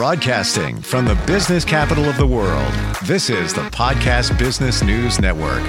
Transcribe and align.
Broadcasting 0.00 0.80
from 0.80 1.04
the 1.04 1.14
business 1.26 1.62
capital 1.62 2.06
of 2.06 2.16
the 2.16 2.26
world, 2.26 2.72
this 3.04 3.28
is 3.28 3.52
the 3.52 3.68
Podcast 3.68 4.38
Business 4.38 4.82
News 4.82 5.20
Network. 5.20 5.62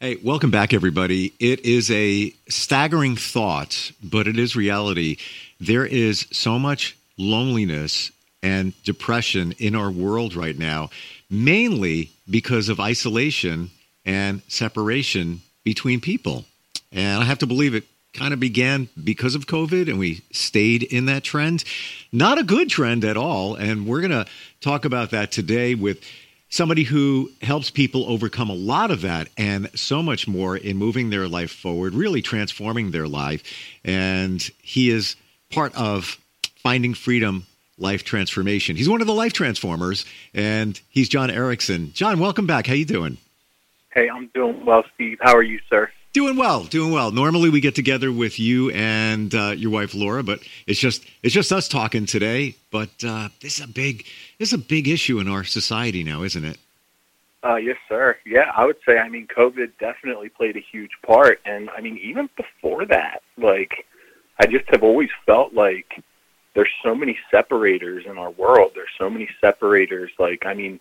Hey, 0.00 0.16
welcome 0.24 0.50
back, 0.50 0.72
everybody. 0.72 1.34
It 1.38 1.66
is 1.66 1.90
a 1.90 2.32
staggering 2.48 3.16
thought, 3.16 3.92
but 4.02 4.26
it 4.26 4.38
is 4.38 4.56
reality. 4.56 5.18
There 5.60 5.84
is 5.84 6.26
so 6.32 6.58
much 6.58 6.96
loneliness 7.18 8.10
and 8.42 8.72
depression 8.84 9.52
in 9.58 9.76
our 9.76 9.90
world 9.90 10.34
right 10.34 10.58
now, 10.58 10.88
mainly 11.28 12.08
because 12.30 12.70
of 12.70 12.80
isolation 12.80 13.68
and 14.06 14.40
separation 14.48 15.42
between 15.62 16.00
people. 16.00 16.46
And 16.90 17.22
I 17.22 17.26
have 17.26 17.40
to 17.40 17.46
believe 17.46 17.74
it 17.74 17.84
kind 18.14 18.32
of 18.32 18.40
began 18.40 18.88
because 19.02 19.34
of 19.34 19.46
COVID 19.46 19.88
and 19.88 19.98
we 19.98 20.22
stayed 20.32 20.84
in 20.84 21.06
that 21.06 21.24
trend. 21.24 21.64
Not 22.12 22.38
a 22.38 22.44
good 22.44 22.70
trend 22.70 23.04
at 23.04 23.16
all. 23.16 23.56
And 23.56 23.86
we're 23.86 24.00
going 24.00 24.12
to 24.12 24.26
talk 24.60 24.84
about 24.84 25.10
that 25.10 25.32
today 25.32 25.74
with 25.74 26.02
somebody 26.48 26.84
who 26.84 27.30
helps 27.42 27.70
people 27.70 28.08
overcome 28.08 28.48
a 28.48 28.54
lot 28.54 28.92
of 28.92 29.00
that 29.02 29.28
and 29.36 29.68
so 29.78 30.02
much 30.02 30.28
more 30.28 30.56
in 30.56 30.76
moving 30.76 31.10
their 31.10 31.26
life 31.26 31.50
forward, 31.50 31.92
really 31.92 32.22
transforming 32.22 32.92
their 32.92 33.08
life. 33.08 33.42
And 33.84 34.40
he 34.62 34.90
is 34.90 35.16
part 35.50 35.74
of 35.74 36.16
Finding 36.62 36.94
Freedom 36.94 37.44
Life 37.76 38.04
Transformation. 38.04 38.76
He's 38.76 38.88
one 38.88 39.00
of 39.00 39.08
the 39.08 39.14
life 39.14 39.32
transformers 39.32 40.06
and 40.32 40.80
he's 40.88 41.08
John 41.08 41.30
Erickson. 41.30 41.92
John, 41.92 42.20
welcome 42.20 42.46
back. 42.46 42.68
How 42.68 42.74
you 42.74 42.84
doing? 42.84 43.18
Hey, 43.92 44.08
I'm 44.08 44.28
doing 44.34 44.64
well, 44.64 44.84
Steve. 44.94 45.18
How 45.20 45.34
are 45.34 45.42
you, 45.42 45.58
sir? 45.68 45.90
Doing 46.14 46.36
well, 46.36 46.62
doing 46.62 46.92
well. 46.92 47.10
Normally 47.10 47.50
we 47.50 47.60
get 47.60 47.74
together 47.74 48.12
with 48.12 48.38
you 48.38 48.70
and 48.70 49.34
uh, 49.34 49.50
your 49.56 49.72
wife 49.72 49.94
Laura, 49.94 50.22
but 50.22 50.38
it's 50.64 50.78
just 50.78 51.04
it's 51.24 51.34
just 51.34 51.50
us 51.50 51.66
talking 51.66 52.06
today. 52.06 52.54
But 52.70 52.90
uh, 53.04 53.30
this 53.40 53.58
is 53.58 53.64
a 53.64 53.68
big 53.68 54.06
this 54.38 54.50
is 54.50 54.52
a 54.52 54.58
big 54.58 54.86
issue 54.86 55.18
in 55.18 55.26
our 55.26 55.42
society 55.42 56.04
now, 56.04 56.22
isn't 56.22 56.44
it? 56.44 56.56
Uh, 57.42 57.56
yes, 57.56 57.78
sir. 57.88 58.16
Yeah, 58.24 58.52
I 58.56 58.64
would 58.64 58.76
say. 58.86 58.98
I 58.98 59.08
mean, 59.08 59.26
COVID 59.26 59.72
definitely 59.80 60.28
played 60.28 60.56
a 60.56 60.60
huge 60.60 60.92
part, 61.04 61.40
and 61.44 61.68
I 61.70 61.80
mean, 61.80 61.98
even 61.98 62.30
before 62.36 62.86
that, 62.86 63.22
like, 63.36 63.84
I 64.38 64.46
just 64.46 64.66
have 64.68 64.84
always 64.84 65.10
felt 65.26 65.52
like 65.52 66.00
there's 66.54 66.70
so 66.84 66.94
many 66.94 67.18
separators 67.28 68.06
in 68.06 68.18
our 68.18 68.30
world. 68.30 68.70
There's 68.76 68.88
so 68.96 69.10
many 69.10 69.28
separators. 69.40 70.12
Like, 70.20 70.46
I 70.46 70.54
mean 70.54 70.78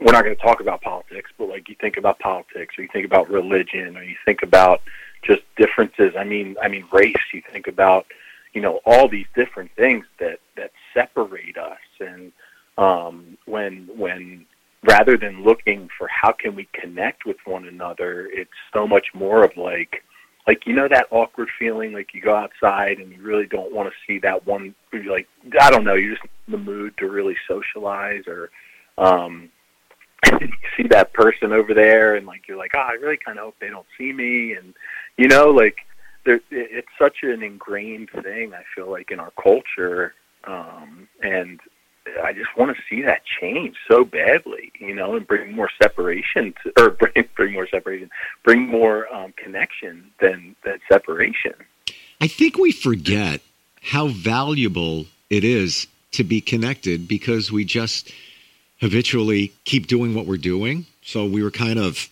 we're 0.00 0.12
not 0.12 0.24
going 0.24 0.36
to 0.36 0.42
talk 0.42 0.60
about 0.60 0.82
politics, 0.82 1.30
but 1.38 1.48
like 1.48 1.68
you 1.68 1.76
think 1.80 1.96
about 1.96 2.18
politics, 2.18 2.78
or 2.78 2.82
you 2.82 2.88
think 2.92 3.06
about 3.06 3.30
religion, 3.30 3.96
or 3.96 4.02
you 4.02 4.16
think 4.24 4.42
about 4.42 4.82
just 5.22 5.42
differences. 5.56 6.14
I 6.18 6.24
mean, 6.24 6.56
I 6.62 6.68
mean 6.68 6.86
race. 6.92 7.14
You 7.32 7.42
think 7.52 7.66
about 7.66 8.06
you 8.52 8.60
know 8.60 8.80
all 8.84 9.08
these 9.08 9.26
different 9.34 9.70
things 9.74 10.04
that 10.18 10.40
that 10.56 10.72
separate 10.92 11.56
us, 11.56 11.78
and 12.00 12.32
um, 12.76 13.38
when 13.46 13.88
when 13.96 14.46
rather 14.82 15.16
than 15.16 15.42
looking 15.42 15.88
for 15.96 16.08
how 16.08 16.32
can 16.32 16.54
we 16.54 16.68
connect 16.72 17.24
with 17.24 17.38
one 17.44 17.66
another, 17.66 18.28
it's 18.32 18.50
so 18.72 18.86
much 18.86 19.06
more 19.14 19.44
of 19.44 19.56
like 19.56 20.04
like 20.46 20.66
you 20.66 20.74
know 20.74 20.88
that 20.88 21.06
awkward 21.10 21.48
feeling 21.58 21.92
like 21.92 22.14
you 22.14 22.20
go 22.20 22.34
outside 22.34 22.98
and 22.98 23.12
you 23.12 23.20
really 23.22 23.46
don't 23.46 23.72
want 23.72 23.88
to 23.88 23.94
see 24.06 24.18
that 24.18 24.46
one 24.46 24.74
like 25.08 25.28
I 25.60 25.70
don't 25.70 25.84
know 25.84 25.94
you're 25.94 26.14
just 26.14 26.26
in 26.46 26.52
the 26.52 26.58
mood 26.58 26.96
to 26.98 27.08
really 27.08 27.36
socialize 27.48 28.24
or 28.26 28.50
um 28.96 29.50
you 30.40 30.48
see 30.76 30.84
that 30.84 31.12
person 31.12 31.52
over 31.52 31.74
there 31.74 32.14
and 32.14 32.26
like 32.26 32.48
you're 32.48 32.56
like 32.56 32.72
oh 32.74 32.80
i 32.80 32.92
really 32.92 33.16
kind 33.16 33.38
of 33.38 33.44
hope 33.44 33.56
they 33.60 33.68
don't 33.68 33.86
see 33.98 34.12
me 34.12 34.54
and 34.54 34.74
you 35.16 35.28
know 35.28 35.50
like 35.50 35.78
there 36.24 36.40
it's 36.50 36.88
such 36.98 37.18
an 37.22 37.42
ingrained 37.42 38.10
thing 38.22 38.54
i 38.54 38.62
feel 38.74 38.90
like 38.90 39.10
in 39.10 39.20
our 39.20 39.32
culture 39.42 40.14
um 40.44 41.08
and 41.22 41.60
i 42.22 42.32
just 42.32 42.48
want 42.56 42.74
to 42.74 42.82
see 42.88 43.02
that 43.02 43.22
change 43.40 43.76
so 43.88 44.04
badly 44.04 44.72
you 44.78 44.94
know 44.94 45.16
and 45.16 45.26
bring 45.26 45.54
more 45.54 45.70
separation 45.80 46.54
to, 46.62 46.72
or 46.82 46.90
bring 47.12 47.28
bring 47.36 47.52
more 47.52 47.68
separation 47.68 48.10
bring 48.44 48.66
more 48.66 49.12
um 49.14 49.32
connection 49.36 50.10
than 50.20 50.56
than 50.64 50.80
separation. 50.90 51.54
I 52.20 52.28
think 52.28 52.56
we 52.56 52.72
forget 52.72 53.40
how 53.82 54.08
valuable 54.08 55.06
it 55.30 55.44
is 55.44 55.86
to 56.12 56.24
be 56.24 56.40
connected 56.40 57.06
because 57.06 57.52
we 57.52 57.64
just 57.64 58.10
habitually 58.80 59.52
keep 59.64 59.86
doing 59.86 60.14
what 60.14 60.26
we're 60.26 60.36
doing. 60.36 60.86
So 61.02 61.26
we 61.26 61.42
were 61.42 61.50
kind 61.50 61.78
of 61.78 62.08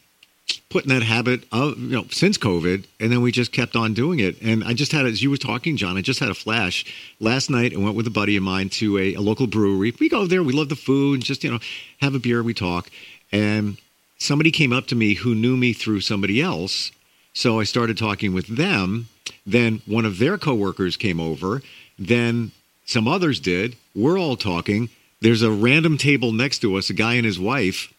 putting 0.69 0.91
that 0.91 1.03
habit 1.03 1.45
of 1.53 1.79
you 1.79 1.97
know 1.97 2.07
since 2.11 2.39
COVID, 2.39 2.85
and 3.01 3.13
then 3.13 3.23
we 3.23 3.33
just 3.33 3.53
kept 3.53 3.77
on 3.77 3.95
doing 3.95 4.21
it. 4.21 4.41
And 4.43 4.63
I 4.65 4.75
just 4.75 4.93
had, 4.93 5.07
as 5.07 5.23
you 5.23 5.31
were 5.31 5.37
talking, 5.37 5.77
John, 5.77 5.97
I 5.97 6.03
just 6.03 6.21
had 6.21 6.29
a 6.29 6.35
flash 6.35 6.85
last 7.21 7.51
night. 7.51 7.75
I 7.75 7.79
went 7.79 7.97
with 7.97 8.07
a 8.07 8.11
buddy 8.11 8.37
of 8.37 8.43
mine 8.43 8.69
to 8.71 8.99
a, 8.99 9.15
a 9.15 9.21
local 9.21 9.47
brewery. 9.47 9.95
We 9.99 10.09
go 10.09 10.27
there, 10.27 10.43
we 10.43 10.53
love 10.53 10.69
the 10.69 10.77
food, 10.77 11.23
just 11.23 11.45
you 11.45 11.51
know 11.51 11.61
have 12.01 12.15
a 12.15 12.19
beer, 12.19 12.43
we 12.43 12.55
talk, 12.55 12.91
and 13.33 13.79
somebody 14.19 14.51
came 14.51 14.73
up 14.73 14.87
to 14.89 14.95
me 14.95 15.15
who 15.15 15.35
knew 15.35 15.57
me 15.57 15.73
through 15.73 16.01
somebody 16.01 16.41
else. 16.41 16.91
So 17.33 17.59
I 17.59 17.65
started 17.65 17.99
talking 17.99 18.33
with 18.33 18.47
them. 18.47 19.09
Then 19.47 19.83
one 19.87 20.05
of 20.05 20.19
their 20.19 20.39
coworkers 20.39 20.97
came 20.97 21.19
over. 21.19 21.63
Then 21.99 22.53
some 22.87 23.09
others 23.09 23.41
did. 23.41 23.77
We're 23.95 24.19
all 24.19 24.37
talking 24.37 24.89
there's 25.25 25.41
a 25.41 25.51
random 25.51 25.97
table 25.97 26.33
next 26.33 26.59
to 26.59 26.77
us, 26.77 26.91
a 26.91 26.93
guy 26.93 27.15
and 27.15 27.25
his 27.25 27.39
wife. 27.39 27.93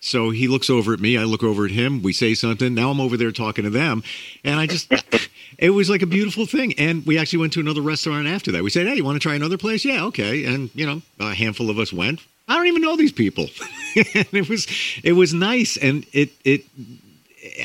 So 0.00 0.30
he 0.30 0.48
looks 0.48 0.68
over 0.68 0.92
at 0.92 0.98
me, 0.98 1.16
I 1.16 1.22
look 1.22 1.44
over 1.44 1.64
at 1.64 1.70
him, 1.70 2.02
we 2.02 2.12
say 2.12 2.34
something. 2.34 2.74
Now 2.74 2.90
I'm 2.90 3.00
over 3.00 3.16
there 3.16 3.30
talking 3.30 3.62
to 3.62 3.70
them. 3.70 4.02
And 4.42 4.58
I 4.58 4.66
just, 4.66 4.92
it 5.58 5.70
was 5.70 5.88
like 5.88 6.02
a 6.02 6.06
beautiful 6.06 6.44
thing. 6.44 6.74
And 6.78 7.06
we 7.06 7.18
actually 7.18 7.38
went 7.38 7.52
to 7.52 7.60
another 7.60 7.82
restaurant 7.82 8.26
after 8.26 8.50
that. 8.50 8.64
We 8.64 8.70
said, 8.70 8.88
hey, 8.88 8.96
you 8.96 9.04
want 9.04 9.14
to 9.14 9.20
try 9.20 9.36
another 9.36 9.56
place? 9.56 9.84
Yeah, 9.84 10.06
okay. 10.06 10.44
And, 10.44 10.70
you 10.74 10.84
know, 10.84 11.02
a 11.20 11.32
handful 11.32 11.70
of 11.70 11.78
us 11.78 11.92
went. 11.92 12.18
I 12.48 12.56
don't 12.56 12.66
even 12.66 12.82
know 12.82 12.96
these 12.96 13.12
people. 13.12 13.44
and 13.96 14.26
it 14.32 14.48
was, 14.48 14.66
it 15.04 15.12
was 15.12 15.32
nice. 15.32 15.76
And 15.76 16.04
it, 16.12 16.30
it, 16.44 16.64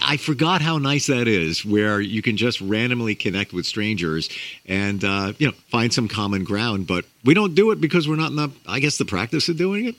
I 0.02 0.18
forgot 0.18 0.62
how 0.62 0.78
nice 0.80 1.08
that 1.08 1.28
is, 1.28 1.64
where 1.64 2.02
you 2.02 2.22
can 2.22 2.36
just 2.36 2.60
randomly 2.62 3.14
connect 3.14 3.54
with 3.54 3.66
strangers 3.66 4.30
and 4.66 5.04
uh, 5.04 5.34
you 5.38 5.48
know 5.48 5.54
find 5.70 5.94
some 5.94 6.08
common 6.08 6.44
ground. 6.44 6.88
But 6.88 7.06
we 7.24 7.34
don't 7.34 7.54
do 7.54 7.72
it 7.72 7.80
because 7.80 8.08
we're 8.08 8.16
not 8.16 8.32
in 8.32 8.38
the, 8.38 8.50
I 8.68 8.80
guess, 8.80 8.98
the 8.98 9.06
practice 9.06 9.50
of 9.50 9.58
doing 9.58 9.86
it. 9.86 9.96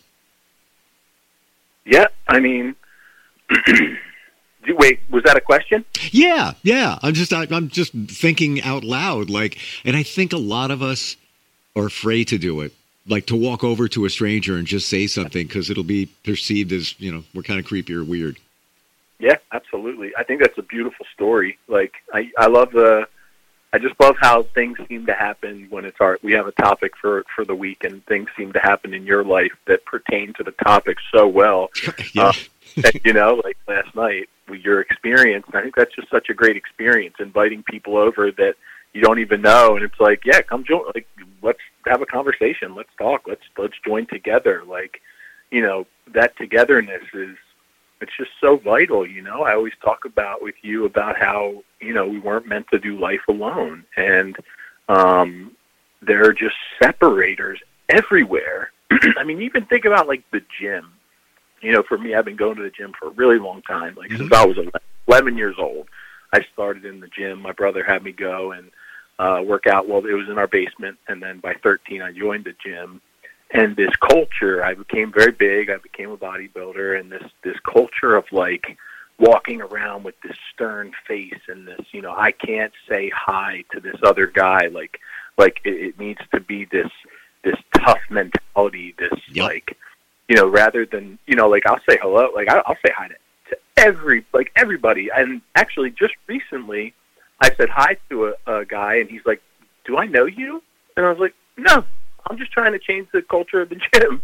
Yeah, 1.84 2.08
I 2.26 2.40
mean, 2.40 2.74
wait, 4.68 5.00
was 5.10 5.22
that 5.24 5.36
a 5.36 5.40
question? 5.40 5.84
Yeah, 6.10 6.52
yeah. 6.62 6.98
I'm 7.02 7.14
just, 7.14 7.32
I, 7.32 7.46
I'm 7.50 7.68
just 7.68 7.92
thinking 7.92 8.60
out 8.62 8.84
loud, 8.84 9.30
like, 9.30 9.58
and 9.84 9.96
I 9.96 10.02
think 10.02 10.32
a 10.32 10.38
lot 10.38 10.70
of 10.70 10.82
us 10.82 11.16
are 11.76 11.86
afraid 11.86 12.28
to 12.28 12.38
do 12.38 12.60
it 12.60 12.72
like 13.08 13.26
to 13.26 13.36
walk 13.36 13.64
over 13.64 13.88
to 13.88 14.04
a 14.04 14.10
stranger 14.10 14.56
and 14.56 14.66
just 14.66 14.88
say 14.88 15.06
something 15.06 15.46
because 15.46 15.70
it'll 15.70 15.82
be 15.82 16.06
perceived 16.24 16.72
as 16.72 16.98
you 17.00 17.10
know 17.10 17.24
we're 17.34 17.42
kind 17.42 17.58
of 17.58 17.64
creepy 17.64 17.94
or 17.94 18.04
weird. 18.04 18.38
Yeah, 19.18 19.36
absolutely. 19.52 20.12
I 20.16 20.22
think 20.22 20.40
that's 20.40 20.58
a 20.58 20.62
beautiful 20.62 21.04
story. 21.14 21.58
Like 21.66 21.94
I, 22.12 22.30
I 22.38 22.46
love 22.46 22.70
the, 22.70 23.08
I 23.72 23.78
just 23.78 23.94
love 24.00 24.16
how 24.18 24.44
things 24.54 24.78
seem 24.88 25.06
to 25.06 25.12
happen 25.12 25.66
when 25.70 25.84
it's 25.84 25.98
our. 26.00 26.18
We 26.22 26.32
have 26.32 26.46
a 26.46 26.52
topic 26.52 26.92
for 27.00 27.24
for 27.34 27.44
the 27.44 27.54
week, 27.54 27.84
and 27.84 28.04
things 28.06 28.28
seem 28.36 28.52
to 28.54 28.60
happen 28.60 28.94
in 28.94 29.04
your 29.04 29.24
life 29.24 29.52
that 29.66 29.84
pertain 29.84 30.32
to 30.34 30.44
the 30.44 30.52
topic 30.52 30.96
so 31.12 31.26
well. 31.26 31.68
yeah. 32.14 32.28
Uh, 32.28 32.32
and, 32.76 33.00
you 33.04 33.12
know, 33.12 33.40
like 33.44 33.58
last 33.66 33.94
night, 33.94 34.30
with 34.48 34.60
your 34.60 34.80
experience, 34.80 35.44
I 35.52 35.60
think 35.60 35.74
that's 35.76 35.94
just 35.94 36.08
such 36.10 36.30
a 36.30 36.34
great 36.34 36.56
experience. 36.56 37.16
Inviting 37.18 37.62
people 37.62 37.98
over 37.98 38.30
that 38.32 38.54
you 38.94 39.02
don't 39.02 39.18
even 39.18 39.42
know, 39.42 39.76
and 39.76 39.84
it's 39.84 40.00
like, 40.00 40.22
yeah, 40.24 40.40
come 40.40 40.64
join. 40.64 40.84
Like, 40.94 41.06
let's 41.42 41.60
have 41.86 42.00
a 42.00 42.06
conversation. 42.06 42.74
Let's 42.74 42.94
talk. 42.96 43.26
Let's 43.26 43.42
let's 43.58 43.74
join 43.84 44.06
together. 44.06 44.62
Like, 44.66 45.02
you 45.50 45.60
know, 45.60 45.86
that 46.14 46.36
togetherness 46.36 47.02
is 47.12 47.36
it's 48.00 48.16
just 48.16 48.30
so 48.40 48.56
vital, 48.56 49.06
you 49.06 49.22
know. 49.22 49.42
I 49.42 49.54
always 49.54 49.72
talk 49.82 50.04
about 50.04 50.42
with 50.42 50.54
you 50.62 50.84
about 50.84 51.16
how, 51.16 51.62
you 51.80 51.92
know, 51.92 52.06
we 52.06 52.18
weren't 52.18 52.46
meant 52.46 52.66
to 52.72 52.78
do 52.78 52.98
life 52.98 53.22
alone 53.28 53.84
and 53.96 54.36
um 54.88 55.52
there 56.00 56.24
are 56.24 56.32
just 56.32 56.54
separators 56.80 57.60
everywhere. 57.88 58.70
I 59.16 59.24
mean, 59.24 59.42
even 59.42 59.64
think 59.66 59.84
about 59.84 60.06
like 60.06 60.22
the 60.30 60.42
gym. 60.60 60.92
You 61.60 61.72
know, 61.72 61.82
for 61.82 61.98
me, 61.98 62.14
I've 62.14 62.24
been 62.24 62.36
going 62.36 62.56
to 62.56 62.62
the 62.62 62.70
gym 62.70 62.92
for 62.98 63.08
a 63.08 63.12
really 63.12 63.38
long 63.38 63.62
time, 63.62 63.96
like 63.96 64.10
mm-hmm. 64.10 64.28
since 64.28 64.32
I 64.32 64.46
was 64.46 64.58
11 65.08 65.36
years 65.36 65.56
old. 65.58 65.88
I 66.32 66.44
started 66.52 66.84
in 66.84 67.00
the 67.00 67.08
gym. 67.08 67.40
My 67.40 67.52
brother 67.52 67.82
had 67.82 68.04
me 68.04 68.12
go 68.12 68.52
and 68.52 68.70
uh, 69.18 69.42
work 69.44 69.66
out. 69.66 69.88
Well, 69.88 70.04
it 70.06 70.12
was 70.12 70.28
in 70.28 70.38
our 70.38 70.46
basement, 70.46 70.98
and 71.08 71.22
then 71.22 71.40
by 71.40 71.54
13, 71.62 72.02
I 72.02 72.12
joined 72.12 72.44
the 72.44 72.54
gym 72.64 73.00
and 73.50 73.76
this 73.76 73.94
culture 73.96 74.64
i 74.64 74.74
became 74.74 75.12
very 75.12 75.32
big 75.32 75.70
i 75.70 75.76
became 75.78 76.10
a 76.10 76.16
bodybuilder 76.16 76.98
and 76.98 77.10
this 77.10 77.24
this 77.42 77.56
culture 77.60 78.14
of 78.14 78.24
like 78.32 78.76
walking 79.18 79.60
around 79.60 80.04
with 80.04 80.14
this 80.22 80.36
stern 80.52 80.92
face 81.06 81.40
and 81.48 81.66
this 81.66 81.80
you 81.92 82.00
know 82.00 82.14
i 82.16 82.30
can't 82.30 82.72
say 82.88 83.10
hi 83.14 83.64
to 83.72 83.80
this 83.80 83.96
other 84.02 84.26
guy 84.26 84.66
like 84.68 85.00
like 85.38 85.60
it, 85.64 85.74
it 85.74 85.98
needs 85.98 86.20
to 86.32 86.40
be 86.40 86.66
this 86.66 86.90
this 87.42 87.56
tough 87.74 88.00
mentality 88.10 88.94
this 88.98 89.12
yep. 89.30 89.46
like 89.46 89.76
you 90.28 90.36
know 90.36 90.46
rather 90.46 90.84
than 90.86 91.18
you 91.26 91.34
know 91.34 91.48
like 91.48 91.66
i'll 91.66 91.80
say 91.88 91.98
hello 92.00 92.30
like 92.34 92.48
i'll, 92.48 92.62
I'll 92.66 92.76
say 92.84 92.92
hi 92.96 93.08
to, 93.08 93.14
to 93.50 93.56
every 93.76 94.24
like 94.32 94.52
everybody. 94.56 95.08
And 95.14 95.40
actually 95.54 95.90
just 95.90 96.14
recently 96.26 96.94
i 97.40 97.52
said 97.54 97.68
hi 97.70 97.96
to 98.10 98.34
a, 98.46 98.58
a 98.58 98.64
guy 98.64 98.96
and 98.96 99.08
he's 99.08 99.24
like 99.24 99.42
do 99.84 99.96
i 99.96 100.06
know 100.06 100.26
you? 100.26 100.62
And 100.96 101.06
i 101.06 101.10
was 101.10 101.18
like 101.18 101.34
no 101.56 101.84
I'm 102.26 102.38
just 102.38 102.52
trying 102.52 102.72
to 102.72 102.78
change 102.78 103.08
the 103.12 103.22
culture 103.22 103.60
of 103.60 103.68
the 103.68 103.76
gym. 103.94 104.22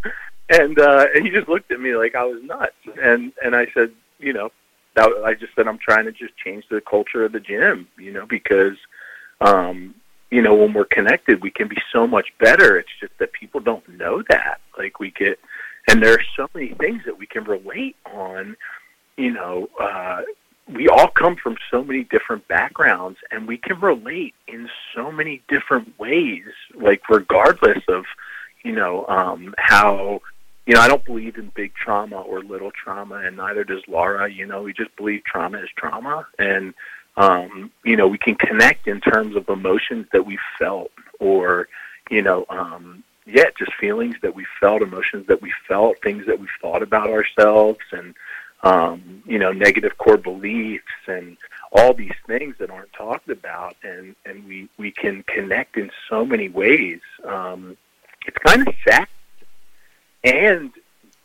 And 0.50 0.79
uh, 0.79 1.06
and 1.14 1.25
he 1.25 1.31
just 1.31 1.49
looked 1.49 1.70
at 1.70 1.81
me 1.81 1.96
like 1.96 2.14
I 2.14 2.25
was 2.25 2.43
nuts. 2.43 2.75
And 3.02 3.32
and 3.43 3.56
I 3.56 3.67
said, 3.73 3.93
you 4.19 4.32
know, 4.32 4.50
that 4.94 5.08
I 5.25 5.35
just 5.35 5.55
said 5.55 5.67
I'm 5.67 5.79
trying 5.79 6.05
to 6.05 6.12
just 6.12 6.37
change 6.37 6.64
the 6.70 6.81
culture 6.81 7.25
of 7.25 7.32
the 7.32 7.41
gym. 7.41 7.88
You 7.99 8.12
know, 8.12 8.26
because 8.26 8.76
um, 9.41 9.94
you 10.31 10.43
know 10.43 10.55
when 10.55 10.75
we're 10.75 10.85
connected, 10.85 11.43
we 11.43 11.50
can 11.50 11.69
be 11.69 11.79
so 11.93 12.06
much 12.06 12.32
better. 12.38 12.79
It's 12.79 12.91
just 13.00 13.17
that 13.19 13.32
people 13.32 13.61
don't 13.61 13.87
know 13.88 14.23
that. 14.29 14.61
Like 14.76 15.00
we 15.00 15.12
get, 15.12 15.38
and 15.88 16.02
there 16.02 16.12
are 16.12 16.25
so 16.37 16.49
many 16.55 16.75
things 16.75 17.02
that 17.06 17.19
we 17.19 17.26
can 17.26 17.44
relate 17.44 17.97
on. 18.12 18.56
You 19.17 19.32
know. 19.32 19.70
Uh, 19.81 20.23
we 20.72 20.88
all 20.88 21.08
come 21.08 21.37
from 21.37 21.56
so 21.70 21.84
many 21.84 22.05
different 22.05 22.46
backgrounds 22.49 23.19
and 23.31 23.46
we 23.46 23.58
can 23.58 23.78
relate 23.81 24.34
in 24.49 24.69
so 24.94 25.12
many 25.12 25.43
different 25.49 25.99
ways 25.99 26.44
like 26.75 27.08
regardless 27.11 27.82
of 27.88 28.05
you 28.62 28.72
know 28.72 29.06
um 29.06 29.55
how 29.58 30.20
you 30.66 30.75
know 30.75 30.81
i 30.81 30.88
don't 30.88 31.05
believe 31.05 31.37
in 31.37 31.50
big 31.55 31.75
trauma 31.75 32.20
or 32.20 32.40
little 32.40 32.70
trauma 32.70 33.16
and 33.16 33.37
neither 33.37 33.64
does 33.64 33.82
laura 33.88 34.31
you 34.31 34.46
know 34.46 34.62
we 34.62 34.72
just 34.72 34.94
believe 34.96 35.22
trauma 35.25 35.58
is 35.58 35.69
trauma 35.76 36.26
and 36.38 36.72
um 37.16 37.70
you 37.84 37.96
know 37.96 38.08
we 38.08 38.19
can 38.19 38.34
connect 38.34 38.88
in 38.88 39.00
terms 39.00 39.37
of 39.37 39.49
emotions 39.49 40.06
that 40.12 40.25
we 40.25 40.38
felt 40.58 40.90
or 41.20 41.69
you 42.11 42.22
know 42.22 42.46
um 42.49 43.05
yeah 43.26 43.44
just 43.58 43.72
feelings 43.75 44.14
that 44.22 44.34
we 44.34 44.46
felt 44.58 44.81
emotions 44.81 45.26
that 45.26 45.43
we 45.43 45.52
felt 45.69 46.00
things 46.02 46.25
that 46.26 46.40
we 46.40 46.49
thought 46.61 46.82
about 46.82 47.11
ourselves 47.11 47.81
and 47.93 48.14
um, 48.64 49.22
you 49.26 49.38
know, 49.38 49.52
negative 49.52 49.96
core 49.99 50.16
beliefs 50.16 50.84
and 51.06 51.37
all 51.70 51.93
these 51.93 52.14
things 52.26 52.56
that 52.58 52.70
aren't 52.70 52.93
talked 52.93 53.28
about, 53.28 53.76
and 53.82 54.16
and 54.25 54.44
we 54.46 54.69
we 54.78 54.90
can 54.90 55.22
connect 55.25 55.76
in 55.76 55.90
so 56.08 56.25
many 56.25 56.49
ways. 56.49 57.00
Um, 57.25 57.76
it's 58.26 58.38
kind 58.38 58.66
of 58.66 58.75
sad 58.88 59.06
and 60.25 60.72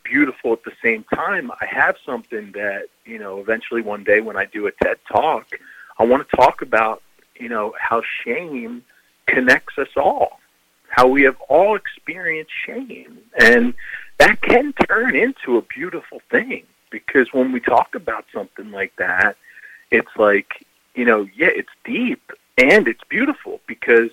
beautiful 0.02 0.52
at 0.52 0.64
the 0.64 0.72
same 0.82 1.04
time. 1.04 1.50
I 1.50 1.66
have 1.66 1.96
something 2.04 2.52
that 2.52 2.88
you 3.06 3.18
know, 3.18 3.40
eventually 3.40 3.80
one 3.80 4.04
day 4.04 4.20
when 4.20 4.36
I 4.36 4.44
do 4.44 4.66
a 4.66 4.72
TED 4.72 4.98
talk, 5.10 5.58
I 5.98 6.04
want 6.04 6.28
to 6.28 6.36
talk 6.36 6.60
about 6.60 7.02
you 7.36 7.48
know 7.48 7.74
how 7.80 8.02
shame 8.22 8.84
connects 9.26 9.78
us 9.78 9.96
all, 9.96 10.40
how 10.88 11.06
we 11.06 11.22
have 11.22 11.40
all 11.48 11.74
experienced 11.74 12.52
shame, 12.66 13.18
and 13.38 13.72
that 14.18 14.42
can 14.42 14.74
turn 14.88 15.16
into 15.16 15.56
a 15.56 15.62
beautiful 15.62 16.20
thing 16.30 16.64
because 16.90 17.32
when 17.32 17.52
we 17.52 17.60
talk 17.60 17.94
about 17.94 18.24
something 18.32 18.70
like 18.70 18.94
that, 18.96 19.36
it's 19.90 20.14
like, 20.16 20.66
you 20.94 21.04
know, 21.04 21.28
yeah, 21.34 21.48
it's 21.50 21.70
deep 21.84 22.32
and 22.58 22.88
it's 22.88 23.02
beautiful 23.08 23.60
because, 23.66 24.10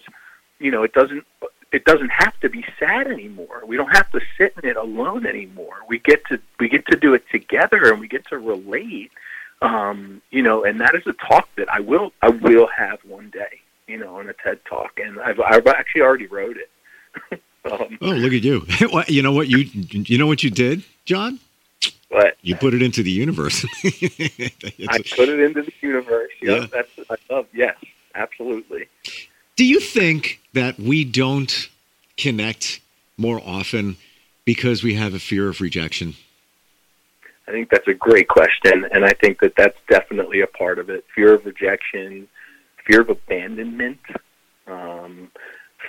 you 0.60 0.72
know, 0.72 0.84
it 0.84 0.94
doesn't 0.94 1.26
it 1.72 1.84
doesn't 1.84 2.10
have 2.10 2.40
to 2.40 2.50
be 2.50 2.66
sad 2.80 3.08
anymore. 3.08 3.62
We 3.66 3.76
don't 3.76 3.94
have 3.96 4.10
to 4.12 4.22
sit 4.38 4.54
in 4.62 4.70
it 4.70 4.78
alone 4.78 5.26
anymore. 5.26 5.76
We 5.88 6.00
get 6.00 6.26
to 6.28 6.40
we 6.60 6.70
get 6.70 6.86
to 6.88 6.98
do 6.98 7.14
it 7.14 7.28
together 7.30 7.92
and 7.92 8.00
we 8.00 8.08
get 8.08 8.28
to 8.28 8.38
relate. 8.38 9.12
Um, 9.62 10.22
you 10.30 10.44
know, 10.44 10.64
and 10.64 10.80
that 10.82 10.94
is 10.96 11.06
a 11.08 11.14
talk 11.14 11.50
that 11.56 11.72
I 11.72 11.80
will 11.80 12.14
I 12.22 12.30
will 12.30 12.68
have 12.68 13.00
one 13.04 13.30
day, 13.32 13.62
you 13.88 13.98
know, 13.98 14.18
on 14.18 14.30
a 14.30 14.34
TED 14.34 14.60
talk 14.66 15.00
and 15.00 15.20
I've 15.20 15.40
I've 15.40 15.68
actually 15.68 16.02
already 16.02 16.28
wrote 16.28 16.58
it. 16.58 16.70
um, 17.72 17.98
oh, 18.02 18.12
look 18.12 18.34
at 18.34 18.44
you. 18.44 18.66
you 19.08 19.22
know 19.22 19.34
what 19.34 19.48
you 19.48 19.58
you 19.60 20.18
know 20.18 20.28
what 20.28 20.44
you 20.44 20.50
did, 20.50 20.84
John? 21.06 21.40
But 22.10 22.38
you 22.42 22.56
put 22.56 22.74
it 22.74 22.82
into 22.82 23.04
the 23.04 23.12
universe. 23.12 23.66
I 23.84 25.04
put 25.16 25.30
it 25.30 25.40
into 25.40 25.62
the 25.62 25.74
universe. 25.82 26.32
Yep, 26.42 26.62
yeah, 26.62 26.68
that's 26.72 27.10
I 27.10 27.34
love. 27.34 27.48
Yes, 27.54 27.76
absolutely. 28.16 28.88
Do 29.58 29.66
you 29.66 29.80
think 29.80 30.40
that 30.54 30.80
we 30.80 31.04
don't 31.04 31.70
connect 32.16 32.80
more 33.18 33.42
often 33.46 33.98
because 34.46 34.84
we 34.84 34.94
have 34.94 35.14
a 35.14 35.20
fear 35.20 35.50
of 35.50 35.60
rejection? 35.60 36.14
I 37.48 37.52
think 37.52 37.70
that's 37.70 37.88
a 37.88 37.94
great 37.94 38.28
question, 38.28 38.86
and 38.92 39.06
I 39.06 39.12
think 39.12 39.40
that 39.40 39.54
that's 39.56 39.78
definitely 39.90 40.42
a 40.42 40.48
part 40.48 40.80
of 40.80 40.90
it. 40.90 41.06
Fear 41.16 41.36
of 41.36 41.46
rejection, 41.46 42.28
fear 42.86 43.02
of 43.02 43.10
abandonment, 43.10 44.00
um, 44.68 45.32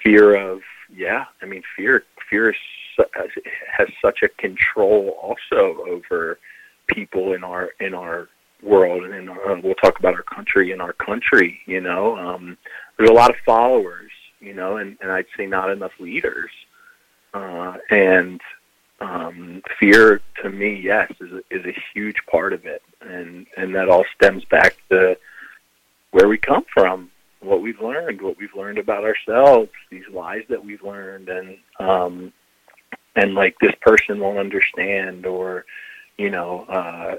fear 0.03 0.35
of 0.35 0.61
yeah. 0.95 1.27
I 1.43 1.47
mean, 1.47 1.63
fear 1.77 2.05
fear 2.31 2.51
is 2.51 2.57
has 3.71 3.89
such 4.03 4.23
a 4.23 4.29
control 4.29 5.17
also 5.23 5.83
over 5.89 6.39
people 6.87 7.33
in 7.35 7.45
our 7.45 7.71
in 7.81 7.95
our 7.95 8.29
world 8.63 9.05
and 9.05 9.15
in 9.15 9.29
our, 9.29 9.57
we'll 9.61 9.75
talk 9.75 9.99
about 9.99 10.15
our 10.15 10.23
country 10.23 10.73
in 10.73 10.81
our 10.81 10.93
country 10.95 11.61
you 11.67 11.81
know 11.81 12.17
um 12.17 12.57
there's 12.97 13.11
a 13.11 13.13
lot 13.13 13.31
of 13.31 13.37
followers 13.47 14.11
you 14.41 14.55
know 14.55 14.77
and 14.79 14.97
and 15.01 15.11
i'd 15.13 15.27
say 15.37 15.47
not 15.47 15.71
enough 15.71 15.93
leaders. 15.99 16.51
Uh 17.35 17.77
and 17.91 18.41
um 19.01 19.63
fear 19.79 20.21
to 20.43 20.49
me 20.51 20.81
yes 20.83 21.11
is 21.21 21.33
a, 21.33 21.43
is 21.51 21.65
a 21.67 21.77
huge 21.93 22.17
part 22.31 22.53
of 22.53 22.65
it. 22.65 22.83
And 23.01 23.47
and 23.57 23.75
that 23.75 23.89
all 23.89 24.05
stems 24.17 24.45
back 24.47 24.77
to 24.91 25.17
where 26.11 26.29
we 26.29 26.39
come 26.39 26.65
from 26.73 27.11
what 27.41 27.61
we've 27.63 27.81
learned 27.81 28.21
what 28.23 28.39
we've 28.39 28.55
learned 28.55 28.79
about 28.79 29.05
ourselves 29.05 29.71
these 29.91 30.09
lies 30.11 30.43
that 30.49 30.65
we've 30.65 30.83
learned. 30.83 31.29
And 31.29 31.59
um 31.79 32.33
and 33.17 33.35
like 33.35 33.59
this 33.61 33.75
person 33.81 34.21
won't 34.21 34.39
understand 34.39 35.27
or 35.27 35.65
you 36.17 36.31
know 36.31 36.65
uh 36.69 37.17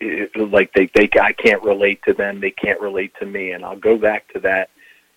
it, 0.00 0.34
like 0.50 0.72
they 0.72 0.90
they 0.94 1.08
I 1.20 1.32
can't 1.32 1.62
relate 1.62 2.00
to 2.04 2.14
them 2.14 2.40
they 2.40 2.50
can't 2.50 2.80
relate 2.80 3.12
to 3.20 3.26
me 3.26 3.52
and 3.52 3.64
I'll 3.64 3.78
go 3.78 3.96
back 3.96 4.32
to 4.32 4.40
that 4.40 4.70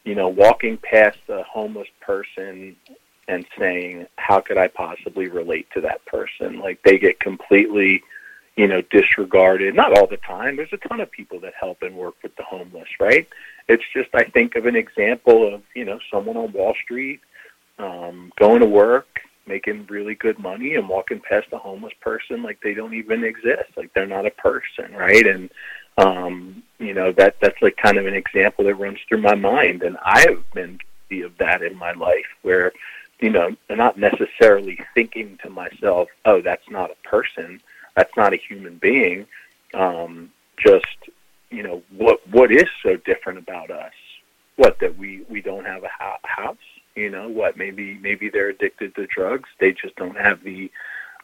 you 0.03 0.15
know 0.15 0.27
walking 0.27 0.77
past 0.77 1.19
a 1.29 1.43
homeless 1.43 1.87
person 2.01 2.75
and 3.27 3.45
saying 3.57 4.07
how 4.17 4.39
could 4.39 4.57
I 4.57 4.67
possibly 4.67 5.27
relate 5.27 5.67
to 5.73 5.81
that 5.81 6.05
person? 6.05 6.59
Like 6.59 6.81
they 6.83 6.97
get 6.97 7.19
completely 7.19 8.03
you 8.55 8.67
know 8.67 8.81
disregarded. 8.89 9.75
Not 9.75 9.97
all 9.97 10.07
the 10.07 10.17
time. 10.17 10.55
There's 10.55 10.73
a 10.73 10.87
ton 10.87 10.99
of 11.01 11.11
people 11.11 11.39
that 11.41 11.53
help 11.59 11.81
and 11.81 11.95
work 11.95 12.15
with 12.23 12.35
the 12.35 12.43
homeless 12.43 12.89
right? 12.99 13.27
It's 13.67 13.83
just 13.93 14.09
I 14.13 14.23
think 14.23 14.55
of 14.55 14.65
an 14.65 14.75
example 14.75 15.53
of 15.53 15.61
you 15.75 15.85
know 15.85 15.99
someone 16.11 16.37
on 16.37 16.51
Wall 16.51 16.75
Street 16.83 17.21
um 17.79 18.31
going 18.37 18.59
to 18.59 18.65
work 18.65 19.21
making 19.47 19.85
really 19.89 20.15
good 20.15 20.39
money 20.39 20.75
and 20.75 20.87
walking 20.89 21.19
past 21.19 21.47
a 21.51 21.57
homeless 21.57 21.93
person 22.01 22.43
like 22.43 22.59
they 22.61 22.73
don't 22.73 22.93
even 22.93 23.23
exist 23.23 23.69
like 23.75 23.93
they're 23.93 24.05
not 24.05 24.25
a 24.25 24.31
person 24.31 24.93
right? 24.93 25.25
And 25.25 25.49
um 25.97 26.63
you 26.79 26.93
know 26.93 27.11
that 27.13 27.39
that's 27.39 27.61
like 27.61 27.77
kind 27.77 27.97
of 27.97 28.05
an 28.05 28.13
example 28.13 28.65
that 28.65 28.75
runs 28.75 28.99
through 29.07 29.21
my 29.21 29.35
mind. 29.35 29.83
And 29.83 29.97
i 30.03 30.19
have 30.21 30.43
been 30.53 30.79
guilty 31.09 31.23
of 31.23 31.37
that 31.37 31.61
in 31.61 31.75
my 31.77 31.93
life 31.93 32.27
where 32.41 32.71
you 33.19 33.29
know 33.29 33.55
not 33.69 33.97
necessarily 33.97 34.79
thinking 34.93 35.39
to 35.43 35.49
myself 35.49 36.09
oh 36.25 36.41
that's 36.41 36.69
not 36.69 36.91
a 36.91 37.07
person. 37.07 37.61
That's 37.95 38.15
not 38.15 38.33
a 38.33 38.37
human 38.37 38.77
being. 38.77 39.27
Um 39.73 40.31
just 40.57 41.09
you 41.49 41.63
know 41.63 41.81
what 41.95 42.27
what 42.29 42.51
is 42.51 42.67
so 42.83 42.97
different 42.97 43.39
about 43.39 43.71
us? 43.71 43.93
What 44.55 44.79
that 44.79 44.97
we 44.97 45.23
we 45.29 45.41
don't 45.41 45.65
have 45.65 45.83
a 45.83 45.89
house 46.27 46.57
you 46.97 47.09
know 47.09 47.29
what? 47.29 47.57
Maybe 47.57 47.99
maybe 48.01 48.29
they're 48.29 48.49
addicted 48.49 48.95
to 48.95 49.05
drugs. 49.07 49.49
They 49.59 49.71
just 49.71 49.95
don't 49.95 50.17
have 50.17 50.43
the 50.43 50.71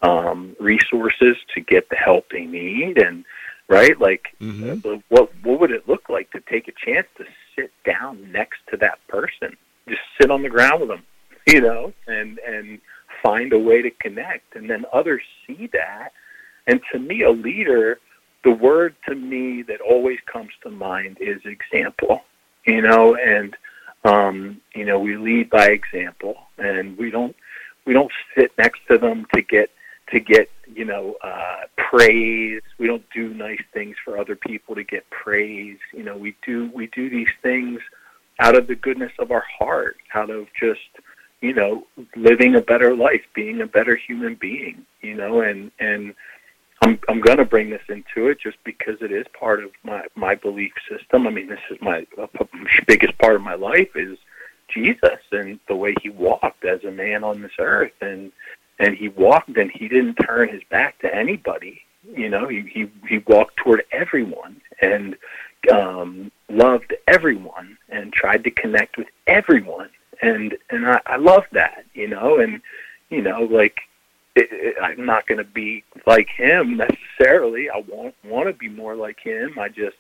um, 0.04 0.56
resources 0.60 1.36
to 1.56 1.62
get 1.62 1.90
the 1.90 1.96
help 1.96 2.30
they 2.30 2.46
need. 2.46 2.98
And 2.98 3.26
right, 3.68 4.00
like, 4.00 4.28
mm-hmm. 4.40 4.88
uh, 4.88 4.98
what 5.10 5.32
what 5.44 5.60
would 5.60 5.72
it 5.72 5.90
look 5.90 6.10
like 6.10 6.32
to 6.32 6.42
take 6.42 6.68
a 6.68 6.86
chance 6.86 7.08
to 7.18 7.26
sit 7.56 7.72
down 7.84 8.32
next 8.32 8.60
to 8.70 8.78
that 8.78 9.00
person, 9.08 9.58
just 9.88 10.02
sit 10.22 10.30
on 10.30 10.44
the 10.44 10.50
ground 10.50 10.82
with 10.82 10.90
them, 10.90 11.04
you 11.48 11.62
know, 11.62 11.92
and 12.08 12.40
and 12.40 12.80
find 13.24 13.52
a 13.54 13.60
way 13.60 13.82
to 13.82 13.90
connect, 13.90 14.56
and 14.56 14.70
then 14.70 14.86
others 14.94 15.24
see 15.48 15.68
that. 15.74 16.12
And 16.68 16.82
to 16.92 17.00
me, 17.00 17.24
a 17.24 17.32
leader, 17.32 18.00
the 18.44 18.52
word 18.52 18.96
to 19.08 19.16
me 19.16 19.64
that 19.64 19.82
always 19.82 20.20
comes 20.32 20.52
to 20.64 20.70
mind 20.70 21.18
is 21.20 21.42
example, 21.46 22.24
you 22.66 22.82
know, 22.82 23.16
and 23.16 23.56
um, 24.04 24.62
you 24.76 24.86
know, 24.86 25.00
we 25.00 25.18
lead 25.18 25.50
by 25.50 25.70
example, 25.70 26.36
and 26.58 26.98
we 26.98 27.10
don't 27.10 27.36
we 27.86 27.94
don't 27.94 28.12
sit 28.36 28.52
next 28.58 28.80
to 28.90 28.98
them 28.98 29.26
to 29.34 29.42
get 29.42 29.70
to 30.12 30.20
get 30.20 30.50
you 30.74 30.86
know 30.86 31.16
uh, 31.24 31.62
praise. 31.78 32.62
We 32.78 32.88
don't 32.88 33.06
do 33.14 33.34
nice 33.34 33.64
things 33.74 33.96
for 34.04 34.18
other 34.18 34.36
people 34.36 34.76
to 34.76 34.84
get 34.84 35.10
praise. 35.10 35.78
You 35.94 36.04
know, 36.04 36.18
we 36.18 36.36
do 36.46 36.70
we 36.74 36.88
do 36.88 37.10
these 37.10 37.32
things 37.42 37.80
out 38.40 38.56
of 38.56 38.68
the 38.68 38.76
goodness 38.76 39.12
of 39.20 39.32
our 39.32 39.46
heart, 39.60 39.98
out 40.14 40.30
of 40.30 40.48
just 40.60 40.82
you 41.42 41.54
know 41.54 41.88
living 42.16 42.56
a 42.56 42.62
better 42.62 42.96
life, 42.96 43.24
being 43.34 43.62
a 43.62 43.68
better 43.68 43.96
human 43.96 44.36
being. 44.36 44.86
You 45.02 45.16
know, 45.16 45.42
and 45.42 45.72
and 45.80 46.14
I'm 46.84 47.00
I'm 47.08 47.22
going 47.22 47.38
to 47.38 47.46
bring 47.46 47.70
this 47.70 47.82
into 47.88 48.28
it 48.28 48.40
just 48.42 48.58
because 48.66 49.02
it 49.02 49.12
is 49.12 49.26
part 49.40 49.64
of 49.64 49.72
my 49.84 50.06
my 50.16 50.36
belief 50.36 50.74
system. 50.90 51.26
I 51.26 51.30
mean, 51.30 51.48
this 51.48 51.60
is 51.72 51.78
my 51.82 52.06
biggest 52.88 53.18
part 53.20 53.36
of 53.36 53.42
my 53.42 53.56
life 53.56 53.96
is 53.96 54.18
Jesus 54.68 55.20
and 55.32 55.60
the 55.70 55.76
way 55.76 55.96
he 56.02 56.10
walked 56.10 56.66
as 56.66 56.84
a 56.84 56.92
man 56.92 57.24
on 57.24 57.42
this 57.42 57.54
earth, 57.58 57.94
and 58.02 58.34
and 58.80 58.98
he 58.98 59.08
walked 59.08 59.56
and 59.58 59.72
he 59.72 59.88
didn't 59.88 60.16
turn 60.16 60.50
his 60.50 60.64
back 60.70 61.00
to 61.00 61.16
anybody. 61.16 61.82
You 62.18 62.28
know, 62.28 62.50
he 62.50 62.62
he 62.62 62.92
he 63.08 63.20
walked 63.20 63.56
toward 63.58 63.84
everyone 63.94 64.60
and 64.82 65.16
um, 65.72 66.32
loved 66.50 66.94
everyone 67.08 67.78
and 67.88 68.12
tried 68.12 68.44
to 68.44 68.52
connect 68.52 68.98
with 68.98 69.08
everyone, 69.28 69.90
and 70.22 70.58
and 70.70 70.86
I, 70.86 71.00
I 71.06 71.16
love 71.16 71.46
that. 71.54 71.86
you 71.94 72.10
know, 72.10 72.40
and 72.40 72.62
you 73.10 73.22
know, 73.22 73.44
like 73.44 73.80
it, 74.36 74.48
it, 74.52 74.76
I'm 74.82 75.06
not 75.06 75.28
going 75.28 75.38
to 75.38 75.44
be 75.44 75.84
like 76.06 76.30
him 76.30 76.78
necessarily. 76.78 77.70
I 77.70 77.84
won't 77.88 78.16
want 78.24 78.48
to 78.48 78.54
be 78.54 78.70
more 78.70 78.96
like 78.96 79.20
him. 79.20 79.58
I 79.60 79.70
just 79.70 79.98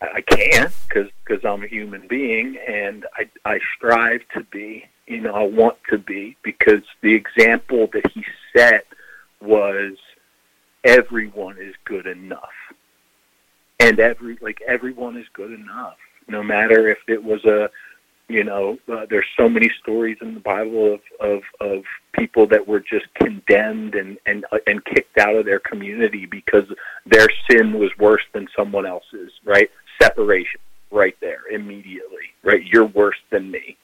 I 0.00 0.20
can't 0.20 0.72
because 0.88 1.10
because 1.24 1.44
I'm 1.44 1.64
a 1.64 1.66
human 1.66 2.06
being 2.06 2.56
and 2.68 3.04
I 3.16 3.28
I 3.44 3.60
strive 3.76 4.22
to 4.34 4.44
be. 4.44 4.84
You 5.06 5.22
know, 5.22 5.34
I 5.34 5.44
want 5.44 5.78
to 5.90 5.98
be 5.98 6.36
because 6.42 6.82
the 7.00 7.14
example 7.14 7.88
that 7.94 8.10
he 8.12 8.24
set 8.54 8.86
was 9.40 9.96
everyone 10.84 11.56
is 11.58 11.74
good 11.84 12.06
enough, 12.06 12.52
and 13.80 13.98
every 13.98 14.38
like 14.40 14.60
everyone 14.66 15.16
is 15.16 15.26
good 15.32 15.52
enough. 15.52 15.96
No 16.28 16.42
matter 16.42 16.88
if 16.88 16.98
it 17.08 17.24
was 17.24 17.44
a 17.44 17.70
you 18.28 18.44
know, 18.44 18.78
uh, 18.92 19.06
there's 19.08 19.26
so 19.36 19.48
many 19.48 19.70
stories 19.80 20.18
in 20.20 20.34
the 20.34 20.40
Bible 20.40 20.94
of, 20.94 21.00
of 21.18 21.42
of 21.60 21.84
people 22.12 22.46
that 22.48 22.68
were 22.68 22.80
just 22.80 23.06
condemned 23.14 23.94
and 23.94 24.18
and 24.26 24.44
uh, 24.52 24.58
and 24.66 24.84
kicked 24.84 25.16
out 25.16 25.34
of 25.34 25.46
their 25.46 25.58
community 25.58 26.26
because 26.26 26.64
their 27.06 27.28
sin 27.50 27.78
was 27.78 27.90
worse 27.98 28.22
than 28.34 28.46
someone 28.54 28.84
else's. 28.84 29.32
Right? 29.44 29.70
Separation, 30.00 30.60
right 30.90 31.16
there, 31.20 31.48
immediately. 31.50 32.34
Right? 32.42 32.62
You're 32.64 32.86
worse 32.86 33.18
than 33.30 33.50
me, 33.50 33.78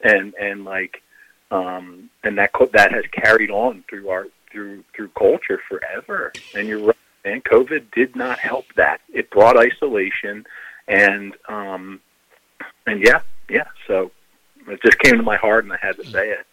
and 0.00 0.32
and 0.40 0.64
like, 0.64 1.02
um, 1.50 2.08
and 2.22 2.38
that 2.38 2.52
that 2.72 2.92
has 2.92 3.04
carried 3.12 3.50
on 3.50 3.84
through 3.90 4.08
our 4.08 4.28
through 4.50 4.82
through 4.96 5.10
culture 5.10 5.60
forever. 5.68 6.32
And 6.54 6.66
you're 6.66 6.80
right. 6.80 6.96
COVID 7.44 7.90
did 7.94 8.16
not 8.16 8.38
help 8.38 8.66
that. 8.76 9.02
It 9.12 9.30
brought 9.30 9.58
isolation, 9.58 10.46
and 10.88 11.34
um, 11.48 12.00
and 12.86 13.02
yeah, 13.02 13.20
yeah, 13.48 13.68
so 13.86 14.10
it 14.68 14.80
just 14.82 14.98
came 14.98 15.16
to 15.16 15.22
my 15.22 15.36
heart, 15.36 15.64
and 15.64 15.72
I 15.72 15.78
had 15.80 15.96
to 15.96 16.06
say 16.06 16.30
it. 16.30 16.46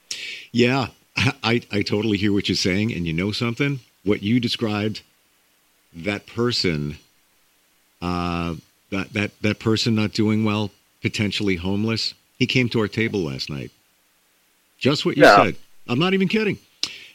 Yeah, 0.51 0.87
I 1.43 1.61
I 1.71 1.81
totally 1.81 2.17
hear 2.17 2.33
what 2.33 2.49
you're 2.49 2.55
saying, 2.55 2.93
and 2.93 3.05
you 3.05 3.13
know 3.13 3.31
something. 3.31 3.79
What 4.03 4.23
you 4.23 4.39
described, 4.39 5.01
that 5.93 6.25
person, 6.25 6.97
uh, 8.01 8.55
that 8.89 9.13
that 9.13 9.31
that 9.41 9.59
person 9.59 9.95
not 9.95 10.13
doing 10.13 10.43
well, 10.43 10.71
potentially 11.01 11.55
homeless. 11.55 12.13
He 12.37 12.47
came 12.47 12.69
to 12.69 12.79
our 12.79 12.87
table 12.87 13.19
last 13.21 13.49
night. 13.49 13.71
Just 14.79 15.05
what 15.05 15.15
you 15.15 15.23
yeah. 15.23 15.43
said. 15.43 15.55
I'm 15.87 15.99
not 15.99 16.13
even 16.13 16.27
kidding. 16.27 16.57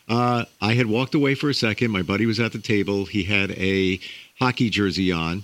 Uh, 0.09 0.45
I 0.61 0.75
had 0.75 0.87
walked 0.87 1.17
away 1.17 1.35
for 1.35 1.51
a 1.51 1.55
second. 1.55 1.91
My 1.91 2.03
buddy 2.03 2.27
was 2.27 2.39
at 2.39 2.53
the 2.53 2.61
table. 2.61 3.07
He 3.07 3.25
had 3.25 3.51
a 3.53 3.99
hockey 4.39 4.71
jersey 4.71 5.11
on 5.11 5.43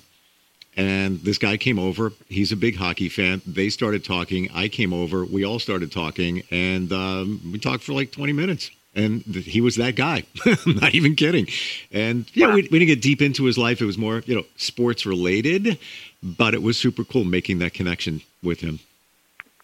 and 0.77 1.21
this 1.21 1.39
guy 1.39 1.57
came 1.57 1.79
over. 1.79 2.13
He's 2.29 2.53
a 2.53 2.57
big 2.57 2.77
hockey 2.77 3.09
fan. 3.09 3.43
They 3.47 3.69
started 3.69 4.05
talking. 4.05 4.49
I 4.55 4.69
came 4.69 4.93
over. 4.93 5.25
We 5.25 5.45
all 5.45 5.59
started 5.59 5.93
talking, 5.93 6.43
and 6.51 6.93
um, 6.93 7.41
we 7.53 7.59
talked 7.59 7.85
for 7.85 7.93
like 7.93 8.13
20 8.13 8.33
minutes. 8.33 8.71
And 8.95 9.25
th- 9.25 9.47
he 9.47 9.63
was 9.63 9.77
that 9.77 9.97
guy. 9.97 10.25
I'm 10.45 10.77
not 10.77 10.95
even 10.95 11.17
kidding. 11.17 11.47
And 11.93 12.27
yeah, 12.35 12.49
wow. 12.49 12.55
we, 12.55 12.63
we 12.63 12.79
didn't 12.79 12.89
get 12.89 13.01
deep 13.01 13.23
into 13.23 13.45
his 13.45 13.57
life. 13.57 13.81
It 13.81 13.87
was 13.87 13.97
more, 13.97 14.23
you 14.27 14.35
know, 14.35 14.45
sports 14.57 15.07
related, 15.07 15.79
but 16.23 16.53
it 16.53 16.63
was 16.63 16.77
super 16.77 17.03
cool 17.03 17.25
making 17.25 17.59
that 17.61 17.73
connection 17.73 18.21
with 18.43 18.61
him. 18.61 18.81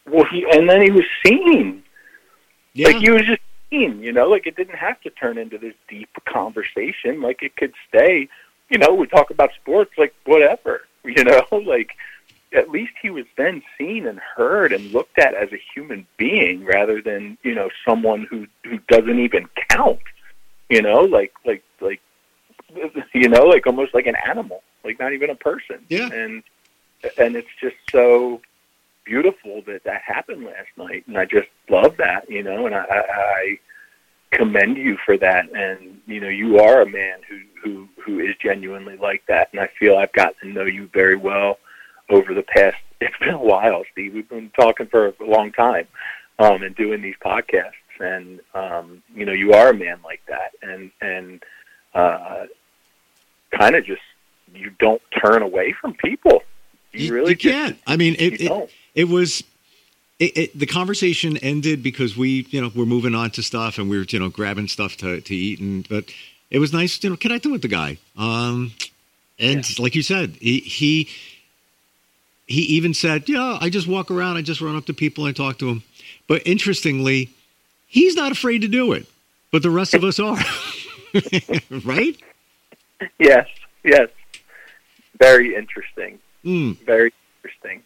Well, 0.06 0.24
he 0.24 0.46
and 0.50 0.68
then 0.68 0.80
he 0.80 0.90
was 0.90 1.04
seen. 1.26 1.82
Yeah. 2.72 2.88
Like 2.88 2.96
he 2.96 3.10
was 3.10 3.22
just 3.22 3.42
seen. 3.68 4.00
You 4.00 4.12
know, 4.12 4.28
like 4.28 4.46
it 4.46 4.56
didn't 4.56 4.76
have 4.76 4.98
to 5.02 5.10
turn 5.10 5.36
into 5.36 5.58
this 5.58 5.74
deep 5.88 6.08
conversation. 6.24 7.20
Like 7.20 7.42
it 7.42 7.54
could 7.54 7.74
stay. 7.86 8.28
You 8.70 8.78
know, 8.78 8.94
we 8.94 9.06
talk 9.06 9.30
about 9.30 9.50
sports, 9.60 9.92
like 9.98 10.14
whatever 10.24 10.82
you 11.05 11.25
know, 11.25 11.43
like 11.64 11.90
at 12.52 12.71
least 12.71 12.93
he 13.02 13.11
was 13.11 13.26
then 13.37 13.62
seen 13.76 14.07
and 14.07 14.19
heard 14.19 14.73
and 14.73 14.93
looked 14.93 15.19
at 15.19 15.35
as 15.35 15.52
a 15.52 15.61
human 15.75 16.07
being 16.17 16.64
rather 16.64 17.02
than 17.02 17.37
you 17.43 17.55
know 17.55 17.69
someone 17.87 18.26
who 18.31 18.47
who 18.64 18.78
doesn't 18.88 19.19
even 19.19 19.49
count. 19.69 20.00
You 20.69 20.83
know, 20.83 21.00
like 21.00 21.33
like 21.45 21.62
like 21.81 22.00
you 23.14 23.28
know, 23.28 23.45
like 23.45 23.67
almost 23.67 23.95
like 23.95 24.07
an 24.07 24.17
animal, 24.26 24.62
like 24.85 24.99
not 24.99 25.12
even 25.12 25.31
a 25.31 25.35
person. 25.35 25.85
Yeah. 25.88 26.09
And 26.12 26.43
and 27.17 27.37
it's 27.37 27.49
just 27.61 27.76
so 27.90 28.40
beautiful 29.05 29.62
that 29.67 29.85
that 29.85 30.02
happened 30.02 30.45
last 30.45 30.69
night, 30.76 31.05
and 31.07 31.17
I 31.17 31.25
just 31.25 31.49
love 31.69 31.97
that. 31.99 32.31
You 32.31 32.43
know, 32.43 32.67
and 32.67 32.75
I, 32.75 32.85
I 32.85 33.59
commend 34.30 34.76
you 34.76 34.97
for 35.04 35.16
that. 35.18 35.50
And 35.52 36.00
you 36.06 36.20
know, 36.20 36.28
you 36.28 36.58
are 36.61 36.82
a 36.82 36.88
man 36.88 37.20
who 37.28 37.40
who 37.62 37.88
who 38.02 38.20
is 38.20 38.35
genuinely 38.40 38.97
like 38.97 39.25
that. 39.26 39.49
And 39.52 39.61
I 39.61 39.68
feel 39.78 39.97
I've 39.97 40.12
gotten 40.12 40.35
to 40.40 40.49
know 40.49 40.64
you 40.64 40.88
very 40.92 41.16
well 41.16 41.58
over 42.11 42.35
the 42.35 42.42
past. 42.42 42.76
It's 43.00 43.16
been 43.18 43.28
a 43.28 43.38
while, 43.38 43.85
Steve. 43.92 44.12
We've 44.12 44.28
been 44.28 44.50
talking 44.58 44.88
for 44.88 45.06
a 45.06 45.25
long 45.25 45.52
time, 45.52 45.87
um, 46.40 46.64
and 46.64 46.75
doing 46.75 47.00
these 47.00 47.14
podcasts. 47.25 47.70
And 48.00 48.40
um, 48.54 49.04
you 49.14 49.25
know, 49.25 49.30
you 49.30 49.52
are 49.52 49.68
a 49.68 49.75
man 49.75 50.00
like 50.02 50.20
that, 50.26 50.50
and 50.62 50.90
and 51.00 51.40
uh, 51.94 52.47
kind 53.52 53.76
of 53.76 53.85
just 53.85 54.02
you 54.52 54.73
don't 54.80 55.00
turn 55.25 55.42
away 55.42 55.76
from 55.80 55.94
people. 55.94 56.42
You, 56.90 57.04
you 57.04 57.14
really 57.14 57.30
you 57.30 57.37
can't. 57.37 57.78
I 57.87 57.97
mean, 57.97 58.16
it, 58.18 58.40
it, 58.40 58.70
it 58.97 59.04
was 59.04 59.44
it, 60.18 60.37
it, 60.37 60.58
the 60.58 60.66
conversation 60.66 61.37
ended 61.38 61.82
because 61.82 62.16
we, 62.16 62.46
you 62.50 62.60
know, 62.60 62.72
we're 62.75 62.87
moving 62.87 63.14
on 63.14 63.30
to 63.32 63.42
stuff 63.42 63.78
and 63.78 63.88
we 63.88 63.98
are 63.98 64.02
you 64.02 64.18
know, 64.18 64.28
grabbing 64.28 64.68
stuff 64.68 64.96
to, 64.98 65.20
to 65.20 65.34
eat. 65.34 65.60
And, 65.60 65.88
but 65.88 66.04
it 66.50 66.58
was 66.58 66.72
nice, 66.72 67.02
you 67.02 67.10
know, 67.10 67.16
connecting 67.16 67.52
with 67.52 67.62
the 67.62 67.68
guy. 67.68 67.98
Um, 68.16 68.72
and 69.38 69.68
yeah. 69.68 69.82
like 69.82 69.94
you 69.94 70.02
said, 70.02 70.37
he, 70.40 70.60
he, 70.60 71.08
he 72.46 72.62
even 72.62 72.94
said, 72.94 73.28
yeah, 73.28 73.58
I 73.60 73.70
just 73.70 73.87
walk 73.87 74.10
around. 74.10 74.37
I 74.37 74.42
just 74.42 74.60
run 74.60 74.75
up 74.75 74.87
to 74.87 74.94
people 74.94 75.26
and 75.26 75.37
talk 75.37 75.58
to 75.58 75.66
them. 75.66 75.82
But 76.26 76.46
interestingly, 76.46 77.30
he's 77.87 78.16
not 78.16 78.32
afraid 78.32 78.62
to 78.62 78.68
do 78.68 78.92
it, 78.92 79.06
but 79.52 79.62
the 79.62 79.70
rest 79.70 79.94
of 79.94 80.02
us 80.02 80.18
are. 80.18 80.38
right? 81.84 82.16
Yes, 83.18 83.46
yes. 83.84 84.08
Very 85.18 85.54
interesting. 85.54 86.18
Mm. 86.44 86.76
Very 86.78 87.12
interesting. 87.37 87.82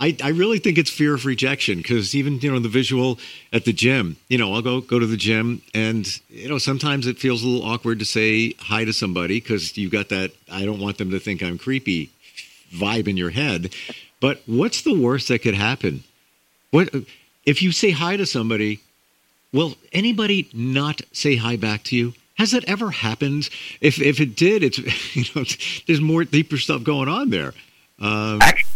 I, 0.00 0.16
I 0.22 0.30
really 0.30 0.58
think 0.58 0.76
it's 0.76 0.90
fear 0.90 1.14
of 1.14 1.24
rejection 1.24 1.78
because 1.78 2.14
even 2.14 2.40
you 2.40 2.50
know 2.50 2.58
the 2.58 2.68
visual 2.68 3.18
at 3.52 3.64
the 3.64 3.72
gym 3.72 4.16
you 4.28 4.38
know 4.38 4.52
I'll 4.52 4.62
go 4.62 4.80
go 4.80 4.98
to 4.98 5.06
the 5.06 5.16
gym 5.16 5.62
and 5.72 6.06
you 6.28 6.48
know 6.48 6.58
sometimes 6.58 7.06
it 7.06 7.18
feels 7.18 7.42
a 7.42 7.46
little 7.46 7.66
awkward 7.66 8.00
to 8.00 8.04
say 8.04 8.54
hi 8.58 8.84
to 8.84 8.92
somebody 8.92 9.40
because 9.40 9.76
you 9.76 9.88
got 9.88 10.08
that 10.08 10.32
I 10.50 10.64
don't 10.64 10.80
want 10.80 10.98
them 10.98 11.10
to 11.12 11.20
think 11.20 11.42
I'm 11.42 11.58
creepy 11.58 12.10
vibe 12.72 13.08
in 13.08 13.16
your 13.16 13.30
head. 13.30 13.72
But 14.20 14.42
what's 14.46 14.82
the 14.82 14.98
worst 14.98 15.28
that 15.28 15.42
could 15.42 15.54
happen? 15.54 16.02
What 16.70 16.92
if 17.46 17.62
you 17.62 17.72
say 17.72 17.90
hi 17.90 18.16
to 18.16 18.26
somebody 18.26 18.80
will 19.52 19.76
anybody 19.92 20.48
not 20.52 21.00
say 21.12 21.36
hi 21.36 21.56
back 21.56 21.84
to 21.84 21.96
you? 21.96 22.14
Has 22.36 22.50
that 22.50 22.64
ever 22.64 22.90
happened? 22.90 23.48
If 23.80 24.00
if 24.00 24.20
it 24.20 24.34
did 24.34 24.64
it's 24.64 24.78
you 25.16 25.24
know 25.34 25.46
there's 25.86 26.00
more 26.00 26.24
deeper 26.24 26.58
stuff 26.58 26.82
going 26.82 27.08
on 27.08 27.30
there. 27.30 27.54
Um, 28.00 28.42
Actually, 28.42 28.70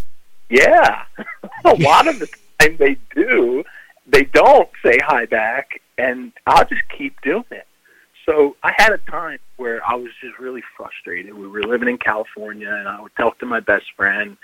yeah, 0.48 1.04
a 1.64 1.74
lot 1.76 2.08
of 2.08 2.18
the 2.18 2.28
time 2.60 2.76
they 2.78 2.96
do. 3.14 3.64
They 4.06 4.24
don't 4.24 4.70
say 4.82 4.98
hi 5.04 5.26
back, 5.26 5.80
and 5.98 6.32
I'll 6.46 6.64
just 6.64 6.82
keep 6.96 7.20
doing 7.20 7.44
it. 7.50 7.66
So 8.24 8.56
I 8.62 8.74
had 8.76 8.92
a 8.92 8.98
time 8.98 9.38
where 9.56 9.82
I 9.86 9.94
was 9.94 10.10
just 10.20 10.38
really 10.38 10.62
frustrated. 10.76 11.32
We 11.32 11.48
were 11.48 11.62
living 11.62 11.88
in 11.88 11.96
California, 11.96 12.70
and 12.70 12.86
I 12.86 13.00
would 13.00 13.16
talk 13.16 13.38
to 13.38 13.46
my 13.46 13.60
best 13.60 13.86
friend, 13.96 14.36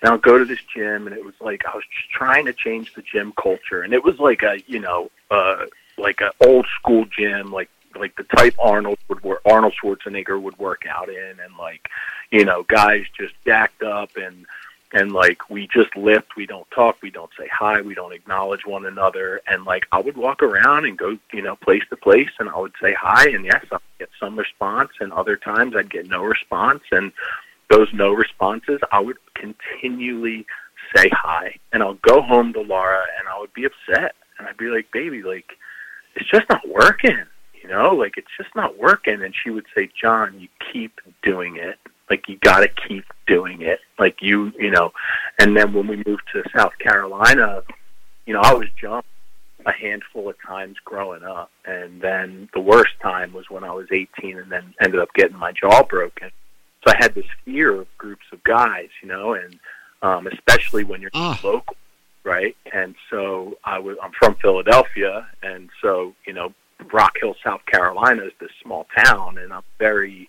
and 0.00 0.08
I 0.08 0.12
would 0.12 0.22
go 0.22 0.38
to 0.38 0.44
this 0.44 0.60
gym, 0.74 1.06
and 1.06 1.16
it 1.16 1.24
was 1.24 1.34
like 1.40 1.64
I 1.66 1.74
was 1.74 1.84
just 1.84 2.10
trying 2.10 2.44
to 2.46 2.52
change 2.52 2.92
the 2.94 3.02
gym 3.02 3.32
culture, 3.40 3.82
and 3.82 3.94
it 3.94 4.04
was 4.04 4.18
like 4.18 4.42
a 4.42 4.62
you 4.66 4.78
know 4.78 5.10
uh, 5.30 5.64
like 5.96 6.20
a 6.20 6.32
old 6.46 6.66
school 6.78 7.06
gym, 7.06 7.50
like 7.50 7.70
like 7.98 8.14
the 8.16 8.24
type 8.24 8.54
Arnold 8.58 8.98
would 9.08 9.22
work, 9.24 9.40
Arnold 9.46 9.74
Schwarzenegger 9.82 10.40
would 10.40 10.58
work 10.58 10.84
out 10.86 11.08
in, 11.08 11.40
and 11.42 11.56
like 11.58 11.88
you 12.30 12.44
know 12.44 12.62
guys 12.64 13.04
just 13.16 13.34
jacked 13.46 13.82
up 13.82 14.16
and 14.16 14.44
and 14.92 15.12
like 15.12 15.48
we 15.48 15.68
just 15.68 15.94
lift 15.96 16.36
we 16.36 16.46
don't 16.46 16.68
talk 16.70 16.96
we 17.02 17.10
don't 17.10 17.30
say 17.38 17.48
hi 17.52 17.80
we 17.80 17.94
don't 17.94 18.12
acknowledge 18.12 18.66
one 18.66 18.86
another. 18.86 19.40
And 19.46 19.64
like 19.64 19.86
i 19.92 20.00
would 20.00 20.16
walk 20.16 20.42
around 20.42 20.84
and 20.84 20.96
go 20.96 21.18
you 21.32 21.42
know 21.42 21.56
place 21.56 21.82
to 21.90 21.96
place 21.96 22.30
and 22.38 22.48
i 22.48 22.58
would 22.58 22.74
say 22.80 22.94
hi 22.94 23.28
and 23.28 23.44
yes 23.44 23.64
i'd 23.72 23.80
get 23.98 24.10
some 24.18 24.38
response 24.38 24.90
and 25.00 25.12
other 25.12 25.36
times 25.36 25.74
i'd 25.76 25.90
get 25.90 26.08
no 26.08 26.22
response. 26.22 26.82
And 26.90 27.12
those 27.68 27.88
no 27.92 28.12
responses 28.12 28.80
i 28.92 29.00
would 29.00 29.18
continually 29.34 30.46
say 30.94 31.08
hi. 31.12 31.56
And 31.72 31.82
i'll 31.82 31.94
go 31.94 32.20
home 32.22 32.52
to 32.54 32.60
laura 32.60 33.04
and 33.18 33.28
i 33.28 33.38
would 33.38 33.52
be 33.52 33.64
upset. 33.64 34.14
And 34.38 34.48
i'd 34.48 34.56
be 34.56 34.68
like 34.68 34.90
baby 34.92 35.22
like 35.22 35.56
it's 36.16 36.28
just 36.28 36.48
not 36.48 36.68
working 36.68 37.18
you 37.62 37.68
know? 37.68 37.94
Like 37.94 38.16
it's 38.16 38.34
just 38.38 38.56
not 38.56 38.78
working. 38.78 39.22
And 39.22 39.34
she 39.34 39.50
would 39.50 39.66
say 39.76 39.88
john 40.00 40.40
you 40.40 40.48
keep 40.72 41.00
doing 41.22 41.56
it 41.56 41.78
like 42.10 42.28
you 42.28 42.36
got 42.42 42.60
to 42.60 42.68
keep 42.68 43.04
doing 43.26 43.62
it. 43.62 43.78
Like 43.98 44.16
you, 44.20 44.52
you 44.58 44.70
know. 44.70 44.92
And 45.38 45.56
then 45.56 45.72
when 45.72 45.86
we 45.86 46.02
moved 46.04 46.22
to 46.34 46.42
South 46.54 46.76
Carolina, 46.78 47.62
you 48.26 48.34
know, 48.34 48.40
I 48.42 48.52
was 48.52 48.68
jumped 48.80 49.08
a 49.66 49.72
handful 49.72 50.28
of 50.28 50.36
times 50.46 50.76
growing 50.84 51.22
up, 51.22 51.50
and 51.64 52.00
then 52.00 52.48
the 52.54 52.60
worst 52.60 52.92
time 53.02 53.32
was 53.32 53.50
when 53.50 53.62
I 53.62 53.72
was 53.72 53.86
18, 53.92 54.38
and 54.38 54.50
then 54.50 54.74
ended 54.80 55.00
up 55.00 55.12
getting 55.14 55.36
my 55.36 55.52
jaw 55.52 55.82
broken. 55.82 56.30
So 56.82 56.94
I 56.94 56.96
had 56.98 57.14
this 57.14 57.26
fear 57.44 57.80
of 57.80 57.86
groups 57.98 58.24
of 58.32 58.42
guys, 58.42 58.88
you 59.02 59.08
know, 59.08 59.34
and 59.34 59.58
um, 60.02 60.26
especially 60.26 60.84
when 60.84 61.00
you're 61.00 61.10
oh. 61.14 61.38
local. 61.42 61.76
right? 62.24 62.56
And 62.72 62.94
so 63.10 63.58
I 63.64 63.78
was 63.78 63.96
I'm 64.02 64.12
from 64.18 64.34
Philadelphia, 64.36 65.28
and 65.42 65.68
so 65.82 66.14
you 66.26 66.32
know 66.32 66.54
Rock 66.92 67.16
Hill, 67.20 67.34
South 67.44 67.64
Carolina 67.66 68.24
is 68.24 68.32
this 68.40 68.50
small 68.62 68.86
town, 68.96 69.38
and 69.38 69.52
I'm 69.52 69.62
very 69.78 70.28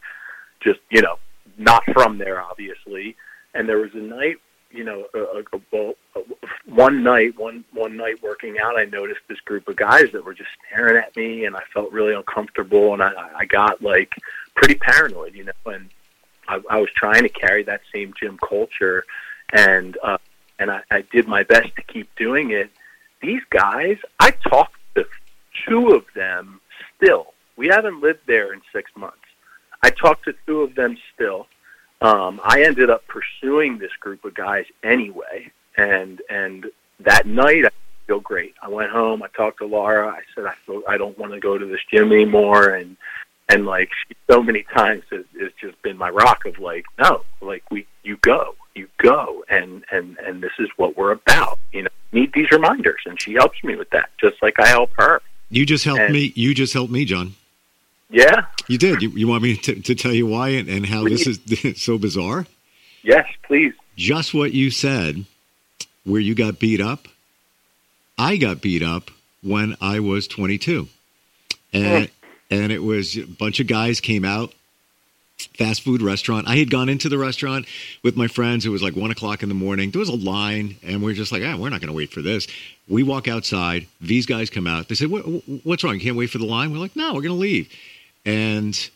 just 0.61 0.79
you 0.89 1.01
know 1.01 1.17
not 1.61 1.83
from 1.93 2.17
there, 2.17 2.41
obviously. 2.41 3.15
And 3.53 3.67
there 3.67 3.79
was 3.79 3.93
a 3.93 3.97
night, 3.97 4.37
you 4.71 4.83
know, 4.83 5.05
a, 5.13 5.19
a, 5.19 5.77
a, 5.77 6.23
one 6.65 7.03
night, 7.03 7.37
one 7.37 7.65
one 7.73 7.97
night 7.97 8.21
working 8.23 8.57
out, 8.59 8.79
I 8.79 8.85
noticed 8.85 9.21
this 9.27 9.39
group 9.41 9.67
of 9.67 9.75
guys 9.75 10.11
that 10.13 10.23
were 10.23 10.33
just 10.33 10.49
staring 10.67 10.97
at 10.97 11.15
me, 11.15 11.45
and 11.45 11.55
I 11.55 11.61
felt 11.73 11.91
really 11.91 12.13
uncomfortable, 12.13 12.93
and 12.93 13.03
I, 13.03 13.11
I 13.39 13.45
got 13.45 13.81
like 13.81 14.13
pretty 14.55 14.75
paranoid, 14.75 15.35
you 15.35 15.45
know, 15.45 15.51
and 15.65 15.89
I, 16.47 16.59
I 16.69 16.79
was 16.79 16.89
trying 16.95 17.23
to 17.23 17.29
carry 17.29 17.63
that 17.63 17.81
same 17.93 18.13
gym 18.19 18.37
culture, 18.37 19.03
and 19.51 19.97
uh, 20.03 20.17
and 20.59 20.71
I, 20.71 20.81
I 20.89 21.01
did 21.01 21.27
my 21.27 21.43
best 21.43 21.75
to 21.75 21.81
keep 21.83 22.13
doing 22.15 22.51
it. 22.51 22.71
These 23.21 23.41
guys, 23.49 23.97
I 24.19 24.31
talked 24.31 24.77
to 24.95 25.05
two 25.67 25.89
of 25.89 26.05
them 26.15 26.61
still. 26.95 27.33
We 27.57 27.67
haven't 27.67 28.01
lived 28.01 28.21
there 28.25 28.53
in 28.53 28.61
six 28.73 28.91
months. 28.95 29.17
I 29.83 29.89
talked 29.89 30.25
to 30.25 30.35
two 30.45 30.61
of 30.61 30.75
them 30.75 30.97
still. 31.13 31.47
Um, 32.01 32.41
I 32.43 32.63
ended 32.63 32.89
up 32.89 33.03
pursuing 33.07 33.77
this 33.77 33.91
group 33.99 34.25
of 34.25 34.33
guys 34.33 34.65
anyway, 34.83 35.51
and 35.77 36.21
and 36.29 36.65
that 36.99 37.27
night 37.27 37.65
I 37.65 37.69
feel 38.07 38.19
great. 38.19 38.55
I 38.61 38.69
went 38.69 38.89
home. 38.89 39.21
I 39.21 39.27
talked 39.27 39.59
to 39.59 39.65
Laura. 39.65 40.07
I 40.07 40.21
said 40.33 40.45
I 40.45 40.55
feel, 40.65 40.81
I 40.87 40.97
don't 40.97 41.17
want 41.17 41.33
to 41.33 41.39
go 41.39 41.57
to 41.57 41.65
this 41.65 41.81
gym 41.91 42.11
anymore, 42.11 42.69
and 42.69 42.97
and 43.49 43.65
like 43.65 43.91
she 44.07 44.15
so 44.29 44.41
many 44.41 44.63
times 44.63 45.03
has, 45.11 45.25
has 45.39 45.51
just 45.59 45.79
been 45.83 45.97
my 45.97 46.09
rock 46.09 46.45
of 46.45 46.57
like 46.57 46.85
no, 46.99 47.23
like 47.39 47.63
we 47.69 47.85
you 48.03 48.17
go, 48.17 48.55
you 48.73 48.87
go, 48.97 49.43
and 49.47 49.83
and 49.91 50.17
and 50.17 50.41
this 50.41 50.53
is 50.57 50.69
what 50.77 50.97
we're 50.97 51.11
about. 51.11 51.59
You 51.71 51.83
know, 51.83 51.89
need 52.11 52.33
these 52.33 52.49
reminders, 52.51 53.01
and 53.05 53.21
she 53.21 53.33
helps 53.33 53.63
me 53.63 53.75
with 53.75 53.91
that, 53.91 54.09
just 54.19 54.41
like 54.41 54.59
I 54.59 54.67
help 54.67 54.89
her. 54.97 55.21
You 55.49 55.67
just 55.67 55.85
helped 55.85 56.01
and, 56.01 56.13
me. 56.13 56.33
You 56.35 56.55
just 56.55 56.73
helped 56.73 56.91
me, 56.91 57.05
John. 57.05 57.35
Yeah, 58.11 58.45
you 58.67 58.77
did. 58.77 59.01
You, 59.01 59.09
you 59.09 59.27
want 59.27 59.41
me 59.41 59.55
to, 59.57 59.75
to, 59.81 59.95
tell 59.95 60.11
you 60.11 60.27
why 60.27 60.49
and, 60.49 60.67
and 60.67 60.85
how 60.85 61.01
please. 61.01 61.39
this 61.45 61.65
is 61.65 61.81
so 61.81 61.97
bizarre? 61.97 62.45
Yes, 63.03 63.25
please. 63.43 63.73
Just 63.95 64.33
what 64.33 64.51
you 64.53 64.69
said, 64.69 65.25
where 66.03 66.21
you 66.21 66.35
got 66.35 66.59
beat 66.59 66.81
up. 66.81 67.07
I 68.17 68.37
got 68.37 68.61
beat 68.61 68.83
up 68.83 69.09
when 69.41 69.75
I 69.81 69.99
was 69.99 70.27
22, 70.27 70.87
and 71.73 72.07
mm. 72.07 72.11
and 72.49 72.71
it 72.71 72.83
was 72.83 73.17
a 73.17 73.25
bunch 73.25 73.59
of 73.59 73.67
guys 73.67 73.99
came 73.99 74.25
out. 74.25 74.53
Fast 75.57 75.81
food 75.81 76.03
restaurant. 76.03 76.47
I 76.47 76.57
had 76.57 76.69
gone 76.69 76.87
into 76.87 77.09
the 77.09 77.17
restaurant 77.17 77.65
with 78.03 78.15
my 78.15 78.27
friends. 78.27 78.63
It 78.63 78.69
was 78.69 78.83
like 78.83 78.95
one 78.95 79.09
o'clock 79.09 79.41
in 79.41 79.49
the 79.49 79.55
morning. 79.55 79.89
There 79.89 79.99
was 79.99 80.09
a 80.09 80.15
line, 80.15 80.75
and 80.83 81.01
we 81.01 81.11
are 81.11 81.15
just 81.15 81.31
like, 81.31 81.41
ah, 81.43 81.57
we're 81.57 81.69
not 81.69 81.81
going 81.81 81.87
to 81.87 81.97
wait 81.97 82.11
for 82.11 82.21
this. 82.21 82.45
We 82.87 83.01
walk 83.01 83.27
outside. 83.27 83.87
These 83.99 84.27
guys 84.27 84.51
come 84.51 84.67
out. 84.67 84.87
They 84.87 84.93
say, 84.93 85.07
what, 85.07 85.21
"What's 85.63 85.83
wrong? 85.83 85.95
You 85.95 86.01
can't 86.01 86.15
wait 86.15 86.29
for 86.29 86.37
the 86.37 86.45
line?" 86.45 86.71
We're 86.71 86.77
like, 86.77 86.95
"No, 86.95 87.15
we're 87.15 87.23
going 87.23 87.35
to 87.35 87.41
leave." 87.41 87.73
And 88.25 88.89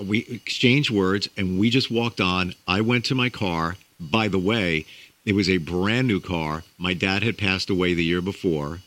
we 0.00 0.20
exchanged 0.28 0.90
words 0.90 1.28
and 1.36 1.58
we 1.58 1.70
just 1.70 1.90
walked 1.90 2.20
on. 2.20 2.54
I 2.66 2.80
went 2.80 3.06
to 3.06 3.14
my 3.14 3.28
car. 3.28 3.76
By 4.00 4.28
the 4.28 4.38
way, 4.38 4.86
it 5.24 5.34
was 5.34 5.48
a 5.48 5.58
brand 5.58 6.08
new 6.08 6.20
car. 6.20 6.64
My 6.78 6.94
dad 6.94 7.22
had 7.22 7.38
passed 7.38 7.70
away 7.70 7.94
the 7.94 8.04
year 8.04 8.20
before, 8.20 8.80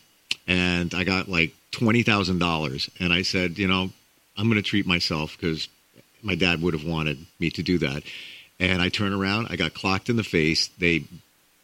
and 0.47 0.93
I 0.93 1.03
got 1.03 1.29
like 1.29 1.53
$20,000. 1.71 2.89
And 2.99 3.13
I 3.13 3.21
said, 3.21 3.57
you 3.57 3.67
know, 3.67 3.89
I'm 4.37 4.49
going 4.49 4.61
to 4.61 4.67
treat 4.67 4.85
myself 4.85 5.37
because 5.39 5.69
my 6.21 6.35
dad 6.35 6.61
would 6.61 6.73
have 6.73 6.83
wanted 6.83 7.25
me 7.39 7.49
to 7.51 7.63
do 7.63 7.77
that. 7.79 8.03
And 8.59 8.81
I 8.81 8.89
turned 8.89 9.13
around, 9.13 9.47
I 9.49 9.55
got 9.55 9.73
clocked 9.73 10.09
in 10.09 10.15
the 10.15 10.23
face. 10.23 10.67
They 10.79 11.03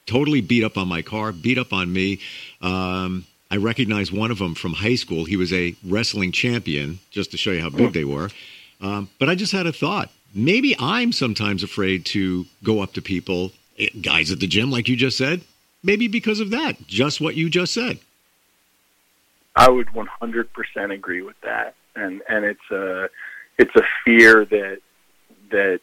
totally 0.05 0.41
beat 0.41 0.63
up 0.63 0.77
on 0.77 0.87
my 0.87 1.01
car, 1.01 1.31
beat 1.31 1.57
up 1.57 1.73
on 1.73 1.91
me. 1.91 2.19
Um, 2.61 3.25
I 3.51 3.57
recognized 3.57 4.13
one 4.13 4.31
of 4.31 4.39
them 4.39 4.55
from 4.55 4.73
high 4.73 4.95
school. 4.95 5.25
He 5.25 5.35
was 5.35 5.51
a 5.51 5.75
wrestling 5.85 6.31
champion, 6.31 6.99
just 7.11 7.31
to 7.31 7.37
show 7.37 7.51
you 7.51 7.59
how 7.59 7.69
big 7.69 7.91
they 7.91 8.05
were. 8.05 8.29
Um, 8.79 9.09
but 9.19 9.27
I 9.27 9.35
just 9.35 9.51
had 9.51 9.67
a 9.67 9.73
thought. 9.73 10.09
Maybe 10.33 10.73
I'm 10.79 11.11
sometimes 11.11 11.61
afraid 11.61 12.05
to 12.07 12.45
go 12.63 12.79
up 12.79 12.93
to 12.93 13.01
people, 13.01 13.51
eh, 13.77 13.89
guys 14.01 14.31
at 14.31 14.39
the 14.39 14.47
gym, 14.47 14.71
like 14.71 14.87
you 14.87 14.95
just 14.95 15.17
said. 15.17 15.41
Maybe 15.83 16.07
because 16.07 16.39
of 16.39 16.51
that, 16.51 16.87
just 16.87 17.19
what 17.19 17.35
you 17.35 17.49
just 17.49 17.73
said. 17.73 17.99
I 19.57 19.69
would 19.69 19.87
100% 19.87 20.93
agree 20.93 21.21
with 21.21 21.39
that, 21.41 21.75
and 21.95 22.21
and 22.29 22.45
it's 22.45 22.71
a 22.71 23.09
it's 23.57 23.75
a 23.75 23.83
fear 24.05 24.45
that 24.45 24.77
that 25.49 25.81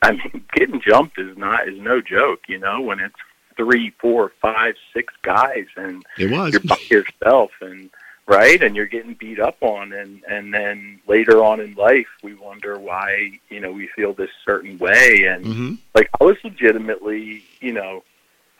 I 0.00 0.12
mean, 0.12 0.44
getting 0.54 0.80
jumped 0.80 1.18
is 1.18 1.36
not 1.36 1.68
is 1.68 1.78
no 1.78 2.00
joke. 2.00 2.48
You 2.48 2.58
know, 2.58 2.80
when 2.80 2.98
it's 3.00 3.14
three, 3.60 3.90
four, 4.00 4.32
five, 4.40 4.74
six 4.94 5.12
guys, 5.20 5.66
and 5.76 6.02
it 6.18 6.30
was. 6.30 6.52
you're 6.52 6.62
by 6.62 6.78
yourself, 6.90 7.50
and 7.60 7.90
right, 8.26 8.62
and 8.62 8.74
you're 8.74 8.86
getting 8.86 9.12
beat 9.14 9.38
up 9.38 9.58
on, 9.60 9.92
and 9.92 10.22
and 10.24 10.54
then 10.54 10.98
later 11.06 11.44
on 11.44 11.60
in 11.60 11.74
life, 11.74 12.08
we 12.22 12.32
wonder 12.34 12.78
why 12.78 13.38
you 13.50 13.60
know 13.60 13.70
we 13.70 13.86
feel 13.88 14.14
this 14.14 14.30
certain 14.46 14.78
way, 14.78 15.24
and 15.24 15.44
mm-hmm. 15.44 15.74
like 15.94 16.08
I 16.18 16.24
was 16.24 16.36
legitimately, 16.42 17.44
you 17.60 17.72
know, 17.72 18.02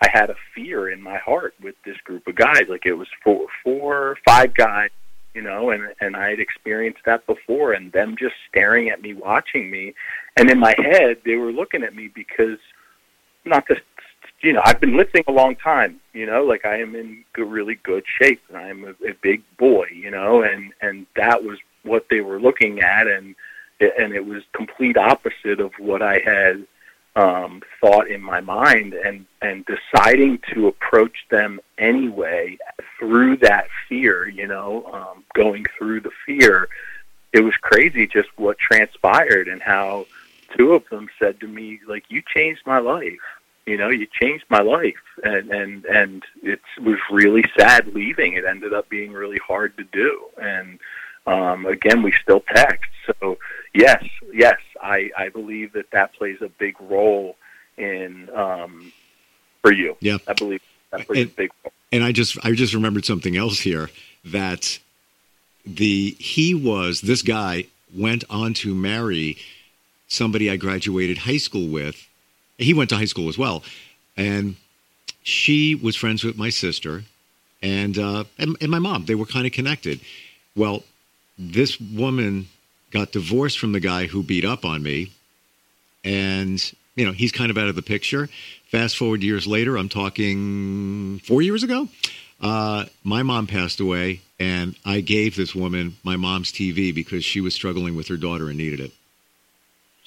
I 0.02 0.08
had 0.12 0.28
a 0.28 0.36
fear 0.54 0.90
in 0.90 1.00
my 1.00 1.16
heart 1.16 1.54
with 1.62 1.76
this 1.86 1.96
group 2.04 2.26
of 2.26 2.34
guys, 2.34 2.64
like 2.68 2.84
it 2.84 2.94
was 2.94 3.08
four, 3.24 3.46
four, 3.64 4.18
five 4.26 4.52
guys. 4.54 4.90
You 5.32 5.42
know, 5.42 5.70
and 5.70 5.94
and 6.00 6.16
I 6.16 6.30
had 6.30 6.40
experienced 6.40 7.04
that 7.06 7.24
before, 7.24 7.72
and 7.72 7.92
them 7.92 8.16
just 8.18 8.34
staring 8.48 8.90
at 8.90 9.00
me, 9.00 9.14
watching 9.14 9.70
me, 9.70 9.94
and 10.36 10.50
in 10.50 10.58
my 10.58 10.74
head, 10.76 11.18
they 11.24 11.36
were 11.36 11.52
looking 11.52 11.84
at 11.84 11.94
me 11.94 12.10
because 12.12 12.58
not 13.44 13.66
to 13.68 13.76
you 14.42 14.53
know, 14.55 14.62
I've 14.64 14.81
been 14.81 14.96
lifting 14.96 15.24
a 15.26 15.33
long 15.33 15.55
time, 15.57 16.00
you 16.12 16.24
know, 16.26 16.44
like 16.44 16.64
I 16.64 16.81
am 16.81 16.94
in 16.94 17.24
really 17.37 17.74
good 17.74 18.05
shape 18.07 18.42
and 18.48 18.57
I'm 18.57 18.85
a, 18.85 19.11
a 19.11 19.14
big 19.20 19.42
boy, 19.59 19.87
you 19.92 20.11
know, 20.11 20.42
and, 20.42 20.72
and 20.81 21.07
that 21.16 21.44
was 21.44 21.59
what 21.83 22.07
they 22.09 22.20
were 22.20 22.40
looking 22.40 22.81
at. 22.81 23.07
And, 23.07 23.35
and 23.81 24.14
it 24.14 24.24
was 24.24 24.42
complete 24.53 24.96
opposite 24.96 25.61
of 25.61 25.72
what 25.79 26.00
I 26.03 26.20
had, 26.24 26.66
um, 27.16 27.62
thought 27.81 28.09
in 28.09 28.22
my 28.22 28.40
mind 28.40 28.94
and, 28.94 29.26
and 29.42 29.66
deciding 29.66 30.38
to 30.55 30.68
approach 30.68 31.26
them 31.29 31.61
anyway 31.76 32.57
through 32.98 33.38
that 33.38 33.66
fear, 33.88 34.29
you 34.29 34.46
know, 34.46 34.87
um, 34.92 35.24
going 35.35 35.66
through 35.76 36.00
the 36.00 36.12
fear. 36.24 36.68
It 37.33 37.40
was 37.40 37.55
crazy 37.61 38.07
just 38.07 38.29
what 38.37 38.59
transpired 38.59 39.48
and 39.48 39.61
how 39.61 40.07
two 40.57 40.72
of 40.72 40.88
them 40.88 41.09
said 41.18 41.40
to 41.40 41.48
me, 41.48 41.81
like, 41.87 42.05
you 42.09 42.22
changed 42.22 42.62
my 42.64 42.79
life 42.79 43.20
you 43.70 43.76
know, 43.76 43.88
you 43.88 44.09
changed 44.20 44.44
my 44.48 44.61
life, 44.61 45.00
and 45.22 45.50
and 45.50 45.85
and 45.85 46.24
it 46.42 46.61
was 46.83 46.98
really 47.11 47.44
sad 47.56 47.94
leaving. 47.94 48.35
It 48.35 48.44
ended 48.44 48.72
up 48.72 48.88
being 48.88 49.12
really 49.12 49.38
hard 49.38 49.76
to 49.76 49.85
do, 49.85 50.24
and 50.42 50.80
um, 51.26 51.66
again, 51.66 52.02
we 52.02 52.12
still 52.20 52.40
text. 52.40 52.90
So 53.06 53.38
yes, 53.72 54.04
yes, 54.33 54.59
I 54.83 55.11
I 55.16 55.28
believe 55.28 55.72
that 55.74 55.90
that 55.92 56.12
plays 56.14 56.38
a 56.42 56.48
big 56.48 56.74
role 56.80 57.37
in 57.76 58.28
um, 58.35 58.92
for 59.62 59.72
you. 59.72 59.96
Yeah, 60.00 60.18
I 60.26 60.33
believe 60.33 60.62
that 60.90 61.06
plays 61.06 61.22
and, 61.22 61.30
a 61.30 61.35
big 61.35 61.50
role. 61.64 61.72
And 61.92 62.02
I 62.02 62.11
just 62.11 62.44
I 62.44 62.52
just 62.52 62.74
remembered 62.74 63.04
something 63.04 63.37
else 63.37 63.61
here 63.61 63.88
that 64.24 64.80
the 65.64 66.16
he 66.18 66.54
was 66.54 67.02
this 67.02 67.22
guy 67.22 67.66
went 67.96 68.24
on 68.28 68.52
to 68.54 68.74
marry 68.74 69.38
somebody 70.09 70.50
I 70.50 70.56
graduated 70.56 71.18
high 71.18 71.37
school 71.37 71.68
with 71.68 72.09
he 72.61 72.75
went 72.75 72.90
to 72.90 72.96
high 72.96 73.07
school 73.07 73.29
as 73.29 73.38
well, 73.38 73.62
and 74.16 74.57
she 75.23 75.75
was 75.75 75.96
friends 75.96 76.23
with 76.25 76.37
my 76.37 76.51
sister, 76.51 77.05
and 77.62 77.99
uh, 77.99 78.25
and, 78.38 78.57
and 78.61 78.70
my 78.70 78.79
mom. 78.79 79.07
They 79.07 79.14
were 79.14 79.27
kind 79.27 79.46
of 79.46 79.53
connected. 79.53 80.01
Well, 80.55 80.85
this 81.38 81.81
woman 81.81 82.49
got 82.90 83.12
divorced 83.12 83.59
from 83.59 83.73
the 83.73 83.81
guy 83.81 84.07
who 84.07 84.23
beat 84.23 84.44
up 84.44 84.64
on 84.64 84.83
me, 84.83 85.12
and 86.05 86.73
you 86.96 87.05
know 87.05 87.12
he's 87.12 87.33
kind 87.33 87.51
of 87.51 87.59
out 87.59 87.68
of 87.68 87.77
the 87.77 87.83
picture. 87.83 88.29
Fast 88.70 88.96
forward 88.96 89.23
years 89.23 89.46
later, 89.46 89.77
I'm 89.77 89.88
talking 89.88 91.20
four 91.20 91.42
years 91.42 91.62
ago. 91.62 91.88
Uh, 92.40 92.87
my 93.05 93.23
mom 93.23 93.46
passed 93.46 93.81
away, 93.81 94.20
and 94.38 94.75
I 94.85 95.01
gave 95.01 95.37
this 95.37 95.55
woman 95.55 95.96
my 96.03 96.16
mom's 96.16 96.53
TV 96.53 96.94
because 96.94 97.25
she 97.25 97.40
was 97.40 97.55
struggling 97.55 97.96
with 97.96 98.09
her 98.09 98.16
daughter 98.16 98.49
and 98.49 98.57
needed 98.57 98.81
it. 98.81 98.92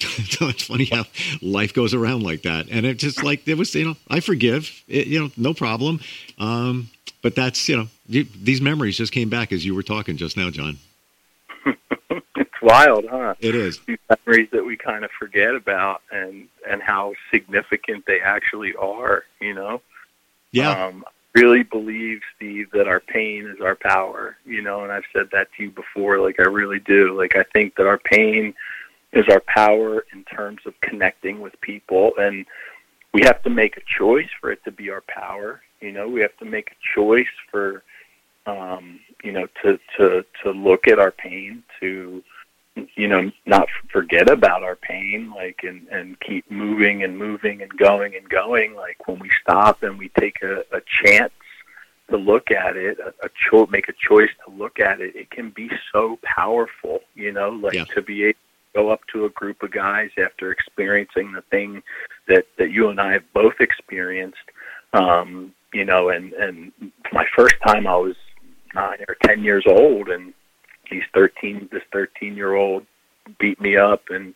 so 0.00 0.48
it's 0.48 0.64
funny 0.64 0.86
how 0.86 1.04
life 1.40 1.72
goes 1.72 1.94
around 1.94 2.22
like 2.22 2.42
that. 2.42 2.66
And 2.70 2.84
it 2.84 2.98
just 2.98 3.22
like 3.22 3.46
it 3.46 3.56
was, 3.56 3.74
you 3.74 3.84
know, 3.84 3.96
I 4.08 4.20
forgive, 4.20 4.70
it, 4.88 5.06
you 5.06 5.20
know, 5.20 5.30
no 5.36 5.54
problem. 5.54 6.00
Um, 6.38 6.90
but 7.22 7.34
that's, 7.34 7.68
you 7.68 7.76
know, 7.76 7.88
you, 8.06 8.26
these 8.36 8.60
memories 8.60 8.96
just 8.96 9.12
came 9.12 9.30
back 9.30 9.52
as 9.52 9.64
you 9.64 9.74
were 9.74 9.82
talking 9.82 10.16
just 10.16 10.36
now, 10.36 10.50
John. 10.50 10.78
it's 12.10 12.62
wild, 12.62 13.06
huh? 13.08 13.34
It 13.40 13.54
is. 13.54 13.80
These 13.86 13.98
memories 14.10 14.48
that 14.52 14.64
we 14.64 14.76
kind 14.76 15.04
of 15.04 15.10
forget 15.12 15.54
about 15.54 16.02
and 16.10 16.48
and 16.68 16.82
how 16.82 17.14
significant 17.30 18.04
they 18.06 18.20
actually 18.20 18.74
are, 18.74 19.24
you 19.40 19.54
know. 19.54 19.80
Yeah. 20.50 20.86
Um, 20.86 21.04
really 21.34 21.62
believe, 21.62 22.20
Steve, 22.36 22.70
that 22.72 22.86
our 22.86 23.00
pain 23.00 23.46
is 23.46 23.60
our 23.60 23.74
power, 23.74 24.36
you 24.44 24.62
know, 24.62 24.82
and 24.84 24.92
I've 24.92 25.04
said 25.12 25.28
that 25.32 25.48
to 25.56 25.64
you 25.64 25.70
before. 25.70 26.18
Like, 26.20 26.38
I 26.38 26.44
really 26.44 26.78
do. 26.78 27.18
Like, 27.18 27.36
I 27.36 27.42
think 27.52 27.74
that 27.76 27.86
our 27.86 27.98
pain 27.98 28.54
is 29.16 29.28
our 29.28 29.40
power 29.40 30.04
in 30.12 30.24
terms 30.24 30.60
of 30.66 30.78
connecting 30.80 31.40
with 31.40 31.58
people. 31.60 32.12
And 32.18 32.46
we 33.12 33.22
have 33.22 33.42
to 33.42 33.50
make 33.50 33.76
a 33.76 33.82
choice 33.98 34.28
for 34.40 34.50
it 34.50 34.62
to 34.64 34.72
be 34.72 34.90
our 34.90 35.02
power. 35.02 35.62
You 35.80 35.92
know, 35.92 36.08
we 36.08 36.20
have 36.20 36.36
to 36.38 36.44
make 36.44 36.70
a 36.72 36.94
choice 36.94 37.26
for, 37.50 37.82
um, 38.46 39.00
you 39.22 39.32
know, 39.32 39.46
to 39.62 39.78
to 39.96 40.24
to 40.42 40.50
look 40.50 40.88
at 40.88 40.98
our 40.98 41.10
pain, 41.10 41.62
to 41.80 42.22
you 42.96 43.06
know, 43.06 43.30
not 43.46 43.68
forget 43.92 44.28
about 44.28 44.62
our 44.62 44.76
pain, 44.76 45.32
like 45.34 45.60
and 45.62 45.86
and 45.88 46.18
keep 46.20 46.50
moving 46.50 47.04
and 47.04 47.16
moving 47.16 47.62
and 47.62 47.76
going 47.76 48.16
and 48.16 48.28
going. 48.28 48.74
Like 48.74 49.06
when 49.06 49.18
we 49.18 49.30
stop 49.40 49.82
and 49.82 49.98
we 49.98 50.08
take 50.10 50.42
a, 50.42 50.64
a 50.72 50.80
chance 51.04 51.32
to 52.10 52.16
look 52.16 52.50
at 52.50 52.76
it, 52.76 52.98
a, 52.98 53.08
a 53.24 53.30
cho- 53.48 53.66
make 53.66 53.88
a 53.88 53.92
choice 53.92 54.30
to 54.44 54.52
look 54.52 54.80
at 54.80 55.00
it, 55.00 55.14
it 55.14 55.30
can 55.30 55.50
be 55.50 55.70
so 55.92 56.18
powerful. 56.22 57.00
You 57.14 57.32
know, 57.32 57.50
like 57.50 57.74
yeah. 57.74 57.84
to 57.94 58.02
be 58.02 58.24
able 58.24 58.38
go 58.74 58.90
up 58.90 59.00
to 59.12 59.24
a 59.24 59.30
group 59.30 59.62
of 59.62 59.70
guys 59.70 60.10
after 60.22 60.50
experiencing 60.50 61.32
the 61.32 61.42
thing 61.50 61.82
that 62.28 62.46
that 62.58 62.70
you 62.70 62.88
and 62.88 63.00
I 63.00 63.12
have 63.12 63.32
both 63.32 63.60
experienced. 63.60 64.38
Um, 64.92 65.54
you 65.72 65.84
know, 65.84 66.10
and 66.10 66.32
and 66.34 66.72
my 67.12 67.26
first 67.36 67.56
time 67.66 67.86
I 67.86 67.96
was 67.96 68.16
nine 68.74 68.98
or 69.08 69.16
ten 69.22 69.42
years 69.42 69.64
old, 69.66 70.08
and 70.08 70.32
he's 70.88 71.04
thirteen 71.12 71.68
this 71.72 71.82
thirteen 71.92 72.36
year 72.36 72.54
old 72.54 72.86
beat 73.38 73.60
me 73.60 73.76
up, 73.76 74.02
and 74.10 74.34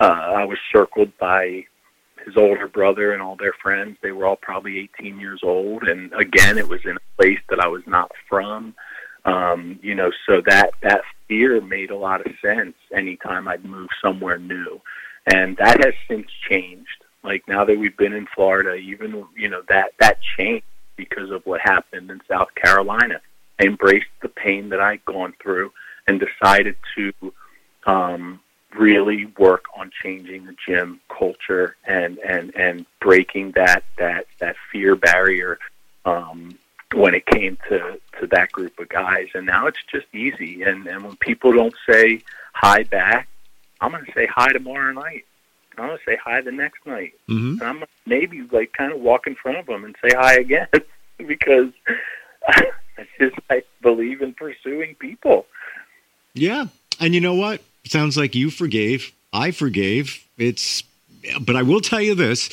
uh, 0.00 0.32
I 0.36 0.44
was 0.44 0.58
circled 0.72 1.12
by 1.18 1.64
his 2.24 2.36
older 2.36 2.68
brother 2.68 3.12
and 3.12 3.22
all 3.22 3.36
their 3.36 3.54
friends. 3.62 3.96
They 4.02 4.12
were 4.12 4.26
all 4.26 4.36
probably 4.36 4.78
18 4.78 5.18
years 5.18 5.40
old, 5.42 5.84
and 5.84 6.12
again, 6.12 6.58
it 6.58 6.68
was 6.68 6.80
in 6.84 6.96
a 6.96 7.16
place 7.16 7.38
that 7.48 7.60
I 7.60 7.66
was 7.66 7.82
not 7.86 8.10
from. 8.28 8.74
Um, 9.24 9.78
you 9.82 9.94
know, 9.94 10.10
so 10.26 10.40
that 10.46 10.70
that 10.82 11.02
fear 11.30 11.60
made 11.60 11.90
a 11.90 11.96
lot 11.96 12.26
of 12.26 12.32
sense 12.42 12.74
anytime 12.92 13.46
I'd 13.46 13.64
move 13.64 13.88
somewhere 14.02 14.36
new, 14.36 14.80
and 15.32 15.56
that 15.58 15.82
has 15.84 15.94
since 16.08 16.26
changed. 16.48 17.04
Like 17.22 17.46
now 17.46 17.64
that 17.64 17.78
we've 17.78 17.96
been 17.96 18.12
in 18.12 18.26
Florida, 18.34 18.74
even 18.74 19.24
you 19.36 19.48
know 19.48 19.62
that 19.68 19.92
that 20.00 20.18
changed 20.36 20.66
because 20.96 21.30
of 21.30 21.46
what 21.46 21.60
happened 21.60 22.10
in 22.10 22.20
South 22.28 22.52
Carolina. 22.56 23.20
I 23.60 23.66
embraced 23.66 24.10
the 24.22 24.28
pain 24.28 24.70
that 24.70 24.80
I'd 24.80 25.04
gone 25.04 25.34
through 25.40 25.72
and 26.06 26.20
decided 26.20 26.76
to 26.96 27.12
um, 27.86 28.40
really 28.76 29.26
work 29.38 29.64
on 29.76 29.90
changing 30.02 30.46
the 30.46 30.56
gym 30.66 31.00
culture 31.08 31.76
and 31.86 32.18
and 32.18 32.54
and 32.56 32.86
breaking 33.00 33.52
that 33.52 33.84
that 33.98 34.26
that 34.40 34.56
fear 34.72 34.96
barrier 34.96 35.58
um, 36.04 36.58
when 36.94 37.14
it 37.14 37.26
came 37.26 37.56
to 37.68 38.00
to 38.20 38.26
that 38.28 38.52
group 38.52 38.78
of 38.78 38.88
guys. 38.88 39.28
And 39.34 39.46
now 39.46 39.66
it's 39.66 39.82
just 39.90 40.06
easy. 40.14 40.62
And 40.62 40.86
and 40.86 41.04
when 41.04 41.16
people 41.16 41.52
don't 41.52 41.74
say 41.88 42.22
hi 42.52 42.82
back, 42.84 43.28
I'm 43.80 43.90
going 43.92 44.04
to 44.04 44.12
say 44.12 44.26
hi 44.26 44.52
tomorrow 44.52 44.92
night. 44.92 45.24
I'm 45.78 45.86
going 45.86 45.98
to 45.98 46.04
say 46.04 46.18
hi 46.22 46.40
the 46.40 46.52
next 46.52 46.86
night. 46.86 47.14
Mm-hmm. 47.28 47.60
And 47.60 47.62
I'm 47.62 47.84
maybe 48.06 48.42
like 48.50 48.72
kind 48.72 48.92
of 48.92 49.00
walk 49.00 49.26
in 49.26 49.34
front 49.34 49.58
of 49.58 49.66
them 49.66 49.84
and 49.84 49.96
say 50.02 50.10
hi 50.14 50.34
again 50.34 50.68
because 51.18 51.70
I 52.48 53.06
just 53.18 53.36
I 53.48 53.62
believe 53.82 54.20
in 54.22 54.34
pursuing 54.34 54.94
people. 54.96 55.46
Yeah. 56.34 56.66
And 57.00 57.14
you 57.14 57.20
know 57.20 57.34
what? 57.34 57.62
sounds 57.86 58.16
like 58.16 58.34
you 58.34 58.50
forgave. 58.50 59.12
I 59.32 59.50
forgave. 59.50 60.24
It's, 60.36 60.82
but 61.40 61.56
I 61.56 61.62
will 61.62 61.80
tell 61.80 62.00
you 62.00 62.14
this: 62.14 62.50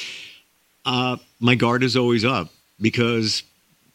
uh, 0.85 1.17
my 1.39 1.55
guard 1.55 1.83
is 1.83 1.95
always 1.95 2.25
up 2.25 2.49
because, 2.79 3.43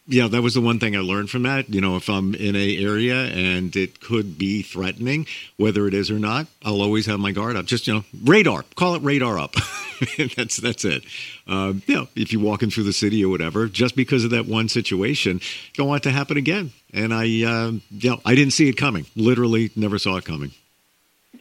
yeah, 0.05 0.27
that 0.27 0.41
was 0.41 0.53
the 0.53 0.61
one 0.61 0.79
thing 0.79 0.95
I 0.95 0.99
learned 0.99 1.29
from 1.29 1.43
that. 1.43 1.69
You 1.69 1.79
know, 1.79 1.95
if 1.95 2.09
I'm 2.09 2.35
in 2.35 2.55
a 2.55 2.83
area 2.83 3.25
and 3.25 3.73
it 3.75 4.01
could 4.01 4.37
be 4.37 4.61
threatening, 4.61 5.25
whether 5.57 5.87
it 5.87 5.93
is 5.93 6.11
or 6.11 6.19
not, 6.19 6.47
I'll 6.63 6.81
always 6.81 7.05
have 7.05 7.19
my 7.19 7.31
guard 7.31 7.55
up. 7.55 7.65
Just 7.65 7.87
you 7.87 7.93
know, 7.93 8.03
radar. 8.23 8.63
Call 8.75 8.95
it 8.95 9.01
radar 9.01 9.39
up. 9.39 9.55
that's 10.35 10.57
that's 10.57 10.83
it. 10.83 11.05
Uh, 11.47 11.73
you 11.87 11.95
know, 11.95 12.07
if 12.15 12.33
you're 12.33 12.41
walking 12.41 12.69
through 12.69 12.83
the 12.83 12.93
city 12.93 13.23
or 13.23 13.29
whatever, 13.29 13.67
just 13.67 13.95
because 13.95 14.25
of 14.25 14.31
that 14.31 14.45
one 14.45 14.67
situation, 14.67 15.39
don't 15.75 15.87
want 15.87 16.05
it 16.05 16.09
to 16.09 16.15
happen 16.15 16.35
again. 16.35 16.73
And 16.93 17.13
I, 17.13 17.23
uh, 17.23 17.71
you 17.91 18.09
know, 18.09 18.19
I 18.25 18.35
didn't 18.35 18.53
see 18.53 18.67
it 18.67 18.73
coming. 18.73 19.05
Literally, 19.15 19.71
never 19.75 19.97
saw 19.97 20.17
it 20.17 20.25
coming. 20.25 20.51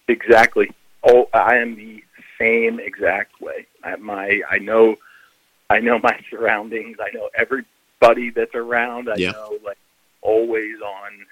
Exactly. 0.07 0.70
Oh, 1.03 1.29
I 1.35 1.57
am 1.57 1.75
the 1.75 2.03
same 2.40 2.79
exact 2.79 3.40
way. 3.40 3.66
I, 3.83 3.96
my 3.96 4.40
I 4.48 4.59
know, 4.59 4.96
I 5.68 5.81
know 5.81 5.98
my 5.98 6.16
surroundings. 6.31 6.98
I 7.01 7.11
know 7.12 7.29
everybody 8.02 8.30
that's 8.30 8.54
around. 8.54 9.08
I 9.08 9.14
yeah. 9.16 9.30
know 9.32 9.58
like 9.64 9.78
always 10.20 10.80
on. 10.80 11.26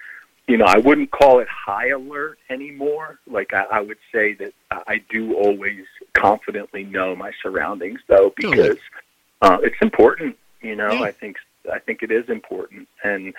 You 0.48 0.56
know, 0.56 0.64
I 0.64 0.78
wouldn't 0.78 1.12
call 1.12 1.38
it 1.38 1.48
high 1.48 1.90
alert 1.90 2.38
anymore. 2.48 3.20
Like 3.26 3.54
I, 3.54 3.64
I 3.70 3.80
would 3.80 3.98
say 4.12 4.34
that 4.34 4.52
I 4.70 5.00
do 5.08 5.34
always 5.34 5.84
confidently 6.12 6.84
know 6.84 7.14
my 7.14 7.30
surroundings, 7.40 8.00
though, 8.08 8.32
because 8.36 8.78
uh, 9.42 9.58
it's 9.62 9.76
important. 9.80 10.36
You 10.60 10.76
know, 10.76 10.92
yeah. 10.92 11.02
I 11.02 11.12
think 11.12 11.36
I 11.72 11.78
think 11.78 12.02
it 12.02 12.10
is 12.10 12.28
important, 12.28 12.88
and 13.04 13.32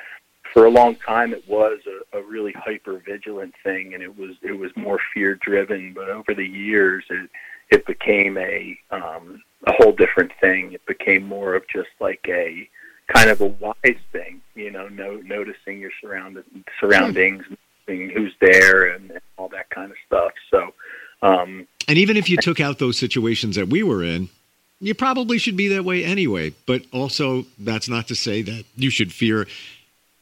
for 0.53 0.65
a 0.65 0.69
long 0.69 0.95
time 0.95 1.33
it 1.33 1.47
was 1.47 1.79
a, 2.13 2.17
a 2.17 2.23
really 2.23 2.51
hyper 2.51 3.01
vigilant 3.05 3.53
thing 3.63 3.93
and 3.93 4.03
it 4.03 4.17
was 4.17 4.31
it 4.41 4.51
was 4.51 4.69
more 4.75 4.99
fear 5.13 5.35
driven 5.35 5.93
but 5.93 6.09
over 6.09 6.33
the 6.33 6.45
years 6.45 7.05
it 7.09 7.29
it 7.69 7.85
became 7.85 8.37
a 8.37 8.77
um 8.89 9.41
a 9.65 9.71
whole 9.71 9.93
different 9.93 10.29
thing 10.41 10.73
it 10.73 10.85
became 10.85 11.23
more 11.23 11.55
of 11.55 11.63
just 11.69 11.87
like 12.01 12.19
a 12.27 12.67
kind 13.07 13.29
of 13.29 13.41
a 13.41 13.45
wise 13.45 13.99
thing 14.11 14.41
you 14.55 14.71
know 14.71 14.87
no, 14.87 15.15
noticing 15.17 15.79
your 15.79 15.91
surrounded 16.01 16.45
surroundings 16.79 17.43
seeing 17.85 18.09
who's 18.09 18.33
there 18.39 18.85
and, 18.85 19.11
and 19.11 19.21
all 19.37 19.49
that 19.49 19.69
kind 19.69 19.91
of 19.91 19.97
stuff 20.05 20.31
so 20.49 20.73
um 21.21 21.67
and 21.87 21.97
even 21.97 22.15
if 22.15 22.29
you 22.29 22.37
took 22.37 22.59
out 22.59 22.79
those 22.79 22.97
situations 22.97 23.55
that 23.55 23.67
we 23.67 23.83
were 23.83 24.03
in 24.03 24.29
you 24.79 24.95
probably 24.95 25.37
should 25.37 25.57
be 25.57 25.67
that 25.67 25.83
way 25.83 26.03
anyway 26.03 26.53
but 26.65 26.83
also 26.91 27.45
that's 27.59 27.89
not 27.89 28.07
to 28.07 28.15
say 28.15 28.41
that 28.41 28.63
you 28.75 28.89
should 28.89 29.11
fear 29.11 29.45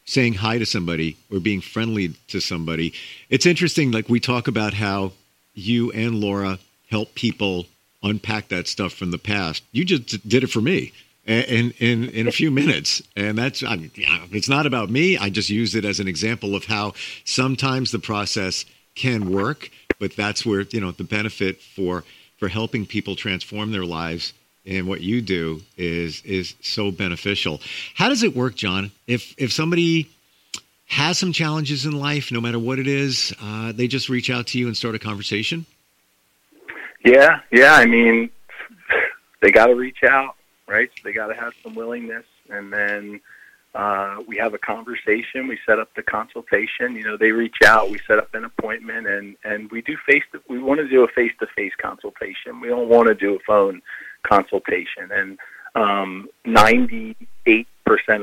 saying 0.09 0.33
hi 0.33 0.57
to 0.57 0.65
somebody 0.65 1.15
or 1.31 1.39
being 1.39 1.61
friendly 1.61 2.09
to 2.27 2.39
somebody. 2.39 2.93
It's 3.29 3.45
interesting, 3.45 3.91
like 3.91 4.09
we 4.09 4.19
talk 4.19 4.47
about 4.47 4.73
how 4.73 5.11
you 5.53 5.91
and 5.91 6.15
Laura 6.15 6.57
help 6.89 7.13
people 7.13 7.67
unpack 8.01 8.47
that 8.47 8.67
stuff 8.67 8.93
from 8.93 9.11
the 9.11 9.19
past. 9.19 9.63
You 9.71 9.85
just 9.85 10.27
did 10.27 10.43
it 10.43 10.49
for 10.49 10.61
me 10.61 10.93
in 11.33 11.71
in 11.79 12.09
in 12.09 12.27
a 12.27 12.31
few 12.31 12.51
minutes, 12.51 13.01
and 13.15 13.37
that's 13.37 13.63
I 13.63 13.75
mean, 13.75 13.91
it's 14.31 14.49
not 14.49 14.65
about 14.65 14.89
me. 14.89 15.17
I 15.17 15.29
just 15.29 15.49
use 15.49 15.75
it 15.75 15.85
as 15.85 15.99
an 15.99 16.07
example 16.07 16.55
of 16.55 16.65
how 16.65 16.93
sometimes 17.25 17.91
the 17.91 17.99
process 17.99 18.65
can 18.95 19.31
work, 19.31 19.69
but 19.99 20.15
that's 20.15 20.45
where 20.45 20.61
you 20.61 20.81
know 20.81 20.91
the 20.91 21.03
benefit 21.03 21.61
for 21.61 22.03
for 22.37 22.47
helping 22.47 22.85
people 22.85 23.15
transform 23.15 23.71
their 23.71 23.85
lives 23.85 24.33
and 24.65 24.87
what 24.87 25.01
you 25.01 25.21
do 25.21 25.61
is 25.77 26.21
is 26.23 26.55
so 26.61 26.91
beneficial. 26.91 27.61
How 27.95 28.09
does 28.09 28.23
it 28.23 28.35
work, 28.35 28.55
John? 28.55 28.91
If 29.07 29.33
if 29.37 29.51
somebody 29.51 30.09
has 30.87 31.17
some 31.17 31.31
challenges 31.31 31.85
in 31.85 31.91
life, 31.91 32.31
no 32.31 32.41
matter 32.41 32.59
what 32.59 32.79
it 32.79 32.87
is, 32.87 33.33
uh, 33.41 33.71
they 33.71 33.87
just 33.87 34.09
reach 34.09 34.29
out 34.29 34.47
to 34.47 34.59
you 34.59 34.67
and 34.67 34.75
start 34.75 34.95
a 34.95 34.99
conversation. 34.99 35.65
Yeah, 37.05 37.41
yeah. 37.51 37.73
I 37.73 37.85
mean, 37.85 38.29
they 39.41 39.51
got 39.51 39.67
to 39.67 39.75
reach 39.75 40.03
out, 40.03 40.35
right? 40.69 40.89
So 40.95 41.01
they 41.03 41.13
got 41.13 41.27
to 41.27 41.35
have 41.35 41.53
some 41.63 41.75
willingness, 41.75 42.25
and 42.49 42.71
then 42.71 43.21
uh, 43.75 44.17
we 44.27 44.37
have 44.37 44.53
a 44.53 44.57
conversation. 44.57 45.47
We 45.47 45.59
set 45.65 45.79
up 45.79 45.93
the 45.95 46.03
consultation. 46.03 46.95
You 46.95 47.03
know, 47.03 47.17
they 47.17 47.31
reach 47.31 47.57
out. 47.65 47.89
We 47.89 47.99
set 48.07 48.17
up 48.17 48.33
an 48.33 48.45
appointment, 48.45 49.07
and 49.07 49.35
and 49.43 49.69
we 49.71 49.81
do 49.81 49.97
face. 50.07 50.23
To, 50.31 50.41
we 50.47 50.59
want 50.59 50.79
to 50.79 50.87
do 50.87 51.03
a 51.03 51.07
face 51.07 51.33
to 51.39 51.47
face 51.55 51.73
consultation. 51.81 52.61
We 52.61 52.69
don't 52.69 52.89
want 52.89 53.07
to 53.07 53.15
do 53.15 53.35
a 53.35 53.39
phone 53.39 53.81
consultation. 54.23 55.11
And 55.11 55.39
um, 55.75 56.29
98% 56.45 57.15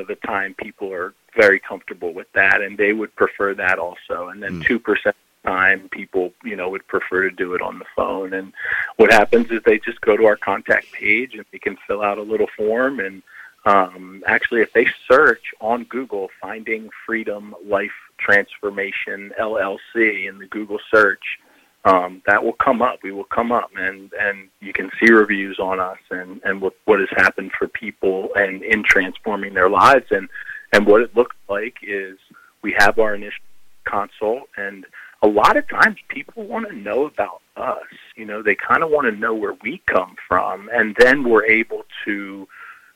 of 0.01 0.07
the 0.07 0.19
time, 0.27 0.55
people 0.55 0.93
are 0.93 1.15
very 1.37 1.61
comfortable 1.61 2.13
with 2.13 2.27
that, 2.33 2.61
and 2.61 2.77
they 2.77 2.93
would 2.93 3.15
prefer 3.15 3.55
that 3.55 3.79
also. 3.79 4.29
And 4.29 4.43
then 4.43 4.63
mm. 4.63 4.81
2% 4.81 5.13
time 5.47 5.89
people 5.91 6.33
you 6.45 6.57
know 6.57 6.69
would 6.69 6.87
prefer 6.87 7.23
to 7.29 7.31
do 7.31 7.55
it 7.55 7.63
on 7.63 7.79
the 7.79 7.85
phone. 7.95 8.33
And 8.33 8.53
what 8.97 9.13
happens 9.13 9.51
is 9.51 9.61
they 9.65 9.79
just 9.79 10.01
go 10.01 10.17
to 10.17 10.27
our 10.27 10.37
contact 10.37 10.93
page 10.93 11.35
and 11.35 11.45
they 11.53 11.59
can 11.59 11.77
fill 11.87 12.03
out 12.03 12.19
a 12.19 12.23
little 12.23 12.49
form. 12.57 13.01
And 13.01 13.23
um, 13.65 14.23
actually 14.27 14.61
if 14.61 14.73
they 14.73 14.87
search 15.11 15.43
on 15.61 15.85
google 15.85 16.31
finding 16.41 16.89
freedom 17.05 17.53
life 17.65 17.91
transformation 18.17 19.33
llc 19.41 20.29
in 20.29 20.39
the 20.39 20.47
google 20.47 20.79
search 20.89 21.41
um, 21.87 22.21
that 22.27 22.43
will 22.43 22.53
come 22.55 22.83
up. 22.83 22.99
We 23.05 23.13
will 23.13 23.25
come 23.25 23.53
up, 23.53 23.71
and 23.77 24.13
and 24.21 24.49
you 24.61 24.73
can 24.73 24.91
see 24.99 25.13
reviews 25.13 25.59
on 25.61 25.79
us 25.79 25.99
and 26.11 26.41
and 26.45 26.61
what 26.61 26.75
what 26.85 26.99
has 26.99 27.09
happened 27.13 27.53
for 27.57 27.69
people 27.69 28.31
and 28.35 28.63
in 28.65 28.83
transforming 28.83 29.55
their 29.55 29.71
lives. 29.71 30.07
And 30.11 30.29
and 30.73 30.85
what 30.85 31.01
it 31.01 31.15
looks 31.15 31.37
like 31.49 31.77
is 31.83 32.19
we 32.63 32.75
have 32.77 32.99
our 32.99 33.15
initial 33.15 33.45
consult 33.85 34.49
and 34.57 34.85
a 35.23 35.27
lot 35.27 35.57
of 35.57 35.69
times 35.69 35.97
people 36.09 36.47
want 36.47 36.69
to 36.69 36.75
know 36.75 37.07
about 37.07 37.41
us 37.57 37.87
you 38.17 38.25
know 38.25 38.43
they 38.43 38.55
kind 38.55 38.83
of 38.83 38.91
want 38.91 39.07
to 39.07 39.19
know 39.19 39.35
where 39.35 39.57
we 39.63 39.83
come 39.87 40.17
from 40.29 40.69
and 40.73 40.95
then 40.99 41.25
we're 41.29 41.45
able 41.45 41.85
to 42.05 42.47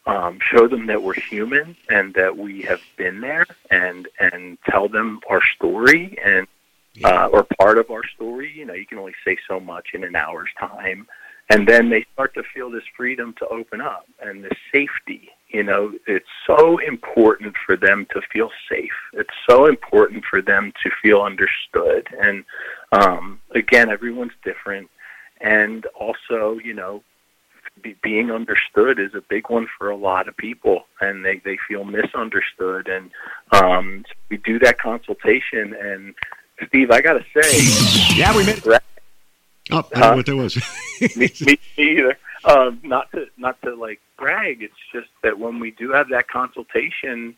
um, 0.07 0.39
show 0.41 0.67
them 0.67 0.87
that 0.87 1.03
we're 1.03 1.15
human 1.15 1.77
and 1.89 2.15
that 2.15 2.37
we 2.37 2.63
have 2.63 2.81
been 2.97 3.21
there 3.21 3.47
and 3.71 4.09
and 4.19 4.59
tell 4.69 4.89
them 4.89 5.21
our 5.29 5.43
story 5.57 6.17
and 6.25 6.47
uh, 7.05 7.29
or 7.33 7.47
part 7.59 7.79
of 7.79 7.91
our 7.91 8.05
story. 8.15 8.53
You 8.55 8.65
know, 8.65 8.75
you 8.75 8.87
can 8.87 8.99
only 8.99 9.15
say 9.25 9.37
so 9.47 9.61
much 9.61 9.89
in 9.95 10.05
an 10.05 10.17
hour's 10.17 10.51
time, 10.59 11.07
and 11.49 11.67
then 11.67 11.91
they 11.91 12.05
start 12.13 12.35
to 12.35 12.43
feel 12.43 12.71
this 12.71 12.85
freedom 12.97 13.35
to 13.39 13.49
open 13.49 13.81
up 13.81 14.07
and 14.21 14.43
the 14.45 14.55
safety 14.73 15.31
you 15.53 15.63
know 15.63 15.93
it's 16.07 16.29
so 16.47 16.79
important 16.79 17.55
for 17.67 17.77
them 17.77 18.07
to 18.13 18.21
feel 18.33 18.51
safe. 18.71 18.93
It's 19.13 19.35
so 19.49 19.67
important 19.67 20.25
for 20.25 20.41
them 20.41 20.73
to 20.83 20.91
feel 21.03 21.23
understood. 21.23 22.09
And 22.21 22.45
um 22.93 23.41
again 23.55 23.91
everyone's 23.91 24.33
different. 24.45 24.89
And 25.41 25.87
also 25.99 26.59
you 26.63 26.75
know 26.75 27.03
be, 27.83 27.97
being 28.03 28.31
understood 28.31 28.99
is 28.99 29.15
a 29.15 29.23
big 29.23 29.49
one 29.49 29.67
for 29.79 29.91
a 29.91 29.97
lot 29.97 30.29
of 30.29 30.37
people 30.37 30.85
and 31.01 31.25
they 31.25 31.41
they 31.45 31.59
feel 31.69 31.85
misunderstood. 31.85 32.89
And 32.89 33.11
um 33.53 34.05
we 34.31 34.37
do 34.39 34.59
that 34.61 34.79
consultation 34.79 35.75
and 35.75 36.15
steve 36.69 36.91
i 36.91 37.01
gotta 37.01 37.25
say 37.35 38.17
yeah 38.19 38.37
we 38.37 38.45
made 38.45 38.59
it. 38.59 38.67
oh 39.71 39.89
i 39.95 40.01
don't 40.01 40.01
know 40.01 40.17
what 40.17 40.27
that 40.27 40.37
was. 40.37 40.57
me, 41.01 41.31
me, 41.41 41.59
me 41.79 41.99
either 41.99 42.19
um 42.45 42.81
not 42.83 43.11
to 43.13 43.27
not 43.37 43.61
to 43.63 43.75
like 43.75 44.01
brag 44.17 44.63
it's 44.63 44.75
just 44.93 45.09
that 45.23 45.39
when 45.39 45.59
we 45.59 45.71
do 45.73 45.91
have 45.91 46.09
that 46.09 46.29
consultation 46.29 47.35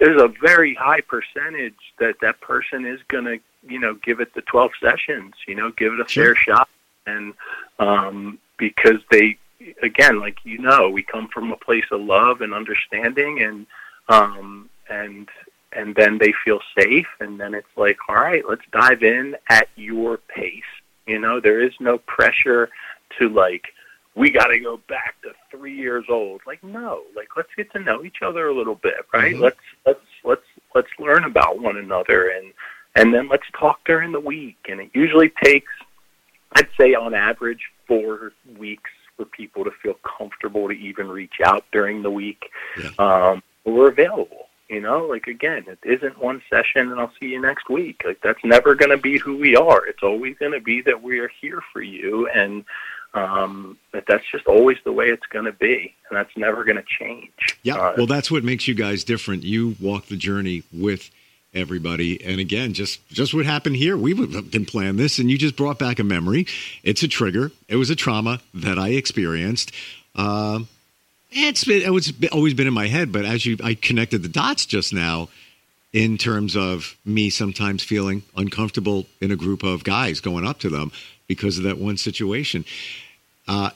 there's 0.00 0.20
a 0.20 0.28
very 0.40 0.74
high 0.74 1.00
percentage 1.00 1.74
that 1.98 2.14
that 2.20 2.40
person 2.40 2.84
is 2.84 3.00
going 3.08 3.24
to 3.24 3.38
you 3.66 3.78
know 3.78 3.94
give 3.94 4.20
it 4.20 4.34
the 4.34 4.42
12 4.42 4.72
sessions 4.80 5.34
you 5.46 5.54
know 5.54 5.70
give 5.76 5.92
it 5.92 6.00
a 6.00 6.08
sure. 6.08 6.34
fair 6.34 6.36
shot 6.36 6.68
and 7.06 7.34
um 7.78 8.38
because 8.58 9.00
they 9.10 9.38
again, 9.82 10.20
like 10.20 10.38
you 10.44 10.58
know, 10.58 10.88
we 10.88 11.02
come 11.02 11.28
from 11.28 11.52
a 11.52 11.56
place 11.56 11.84
of 11.90 12.00
love 12.00 12.40
and 12.40 12.54
understanding, 12.54 13.42
and 13.42 13.66
um, 14.08 14.68
and 14.88 15.28
and 15.72 15.94
then 15.94 16.18
they 16.18 16.32
feel 16.44 16.60
safe, 16.78 17.08
and 17.20 17.40
then 17.40 17.54
it's 17.54 17.76
like, 17.76 17.96
all 18.08 18.16
right, 18.16 18.44
let's 18.48 18.64
dive 18.72 19.02
in 19.02 19.36
at 19.48 19.68
your 19.76 20.18
pace. 20.18 20.62
You 21.06 21.18
know, 21.18 21.40
there 21.40 21.60
is 21.60 21.72
no 21.80 21.98
pressure 21.98 22.70
to 23.18 23.28
like 23.28 23.66
we 24.14 24.30
got 24.30 24.46
to 24.46 24.58
go 24.58 24.78
back 24.88 25.16
to 25.22 25.32
three 25.50 25.76
years 25.76 26.04
old. 26.08 26.40
Like, 26.46 26.62
no, 26.62 27.02
like 27.16 27.28
let's 27.36 27.48
get 27.56 27.72
to 27.72 27.80
know 27.80 28.04
each 28.04 28.22
other 28.22 28.48
a 28.48 28.54
little 28.54 28.76
bit, 28.76 29.06
right? 29.12 29.34
Mm-hmm. 29.34 29.42
Let's 29.42 29.56
let's 29.86 30.00
let's 30.24 30.46
let's 30.74 30.88
learn 30.98 31.24
about 31.24 31.60
one 31.60 31.76
another, 31.76 32.28
and 32.28 32.52
and 32.94 33.12
then 33.12 33.28
let's 33.28 33.46
talk 33.58 33.80
during 33.84 34.12
the 34.12 34.20
week. 34.20 34.58
And 34.68 34.80
it 34.80 34.90
usually 34.94 35.32
takes, 35.42 35.72
I'd 36.52 36.68
say, 36.78 36.94
on 36.94 37.14
average, 37.14 37.62
four 37.86 38.32
weeks 38.58 38.90
for 39.16 39.24
people 39.24 39.64
to 39.64 39.70
feel 39.82 39.94
comfortable 40.18 40.68
to 40.68 40.74
even 40.74 41.08
reach 41.08 41.40
out 41.44 41.64
during 41.72 42.02
the 42.02 42.10
week. 42.10 42.50
Yeah. 42.80 42.90
Um, 42.98 43.42
we're 43.64 43.88
available. 43.88 44.48
You 44.68 44.80
know, 44.80 45.06
like 45.06 45.26
again, 45.26 45.64
it 45.68 45.78
isn't 45.84 46.18
one 46.18 46.42
session 46.48 46.90
and 46.90 46.98
I'll 46.98 47.12
see 47.20 47.28
you 47.28 47.40
next 47.40 47.68
week. 47.68 48.00
Like 48.04 48.20
that's 48.22 48.42
never 48.44 48.74
going 48.74 48.90
to 48.90 48.96
be 48.96 49.18
who 49.18 49.36
we 49.36 49.54
are. 49.56 49.86
It's 49.86 50.02
always 50.02 50.36
going 50.38 50.52
to 50.52 50.60
be 50.60 50.80
that 50.82 51.02
we 51.02 51.18
are 51.18 51.30
here 51.40 51.60
for 51.72 51.82
you, 51.82 52.28
and 52.28 52.64
um, 53.14 53.78
that 53.92 54.04
that's 54.06 54.24
just 54.30 54.46
always 54.46 54.76
the 54.84 54.92
way 54.92 55.06
it's 55.06 55.26
going 55.26 55.44
to 55.44 55.52
be, 55.52 55.94
and 56.10 56.18
that's 56.18 56.36
never 56.36 56.64
going 56.64 56.76
to 56.76 56.84
change. 56.98 57.30
Yeah, 57.62 57.76
uh, 57.76 57.94
well, 57.96 58.06
that's 58.06 58.30
what 58.30 58.44
makes 58.44 58.66
you 58.66 58.74
guys 58.74 59.04
different. 59.04 59.44
You 59.44 59.76
walk 59.80 60.06
the 60.06 60.16
journey 60.16 60.64
with 60.72 61.10
everybody. 61.54 62.22
And 62.24 62.40
again, 62.40 62.74
just 62.74 63.06
just 63.08 63.32
what 63.32 63.46
happened 63.46 63.76
here. 63.76 63.96
We 63.96 64.14
didn't 64.14 64.66
plan 64.66 64.96
this, 64.96 65.18
and 65.18 65.30
you 65.30 65.38
just 65.38 65.56
brought 65.56 65.78
back 65.78 65.98
a 65.98 66.04
memory. 66.04 66.46
It's 66.82 67.02
a 67.02 67.08
trigger. 67.08 67.52
It 67.68 67.76
was 67.76 67.90
a 67.90 67.96
trauma 67.96 68.40
that 68.52 68.78
I 68.78 68.90
experienced. 68.90 69.72
Uh, 70.14 70.60
it's 71.30 71.64
been, 71.64 71.82
it 71.82 71.90
was 71.90 72.12
always 72.32 72.54
been 72.54 72.66
in 72.66 72.74
my 72.74 72.86
head, 72.86 73.12
but 73.12 73.24
as 73.24 73.44
you, 73.44 73.56
I 73.62 73.74
connected 73.74 74.22
the 74.22 74.28
dots 74.28 74.66
just 74.66 74.92
now 74.92 75.28
in 75.92 76.18
terms 76.18 76.56
of 76.56 76.96
me 77.04 77.30
sometimes 77.30 77.82
feeling 77.82 78.22
uncomfortable 78.36 79.06
in 79.20 79.30
a 79.30 79.36
group 79.36 79.62
of 79.62 79.84
guys 79.84 80.20
going 80.20 80.46
up 80.46 80.58
to 80.60 80.68
them 80.68 80.92
because 81.26 81.58
of 81.58 81.64
that 81.64 81.78
one 81.78 81.96
situation. 81.96 82.64
Uh, 83.46 83.70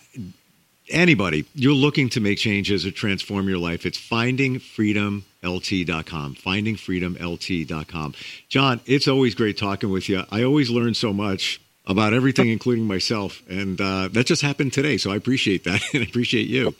anybody, 0.90 1.44
you're 1.54 1.74
looking 1.74 2.08
to 2.10 2.20
make 2.20 2.38
changes 2.38 2.86
or 2.86 2.90
transform 2.90 3.48
your 3.48 3.58
life, 3.58 3.86
it's 3.86 3.98
findingfreedomlt.com. 3.98 6.34
Findingfreedomlt.com. 6.34 8.14
John, 8.48 8.80
it's 8.86 9.08
always 9.08 9.34
great 9.34 9.58
talking 9.58 9.90
with 9.90 10.08
you. 10.08 10.22
I 10.30 10.44
always 10.44 10.70
learn 10.70 10.94
so 10.94 11.12
much 11.12 11.60
about 11.86 12.12
everything, 12.12 12.50
including 12.50 12.86
myself. 12.86 13.42
And 13.48 13.80
uh, 13.80 14.08
that 14.08 14.26
just 14.26 14.42
happened 14.42 14.72
today. 14.72 14.98
So 14.98 15.10
I 15.10 15.16
appreciate 15.16 15.64
that 15.64 15.82
and 15.94 16.02
I 16.02 16.06
appreciate 16.06 16.46
you. 16.48 16.74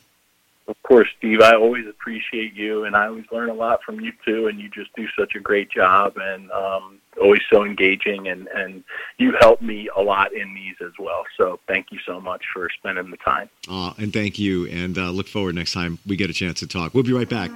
Of 0.68 0.80
course, 0.82 1.08
Steve. 1.16 1.40
I 1.40 1.54
always 1.54 1.86
appreciate 1.86 2.54
you, 2.54 2.84
and 2.84 2.94
I 2.94 3.06
always 3.06 3.24
learn 3.32 3.48
a 3.48 3.54
lot 3.54 3.82
from 3.82 4.00
you 4.00 4.12
too. 4.26 4.48
And 4.48 4.60
you 4.60 4.68
just 4.68 4.94
do 4.94 5.06
such 5.18 5.34
a 5.34 5.40
great 5.40 5.70
job, 5.70 6.18
and 6.18 6.50
um, 6.50 6.98
always 7.20 7.42
so 7.52 7.64
engaging. 7.64 8.28
And 8.28 8.48
and 8.48 8.82
you 9.18 9.34
help 9.40 9.60
me 9.60 9.88
a 9.96 10.00
lot 10.00 10.32
in 10.32 10.54
these 10.54 10.76
as 10.80 10.92
well. 10.98 11.24
So 11.36 11.60
thank 11.68 11.86
you 11.90 11.98
so 12.06 12.20
much 12.20 12.44
for 12.52 12.68
spending 12.78 13.10
the 13.10 13.16
time. 13.18 13.48
Uh, 13.68 13.92
and 13.98 14.12
thank 14.12 14.38
you, 14.38 14.66
and 14.68 14.96
uh, 14.96 15.10
look 15.10 15.28
forward 15.28 15.54
next 15.54 15.72
time 15.72 15.98
we 16.06 16.16
get 16.16 16.30
a 16.30 16.34
chance 16.34 16.60
to 16.60 16.66
talk. 16.66 16.94
We'll 16.94 17.04
be 17.04 17.12
right 17.12 17.28
back. 17.28 17.50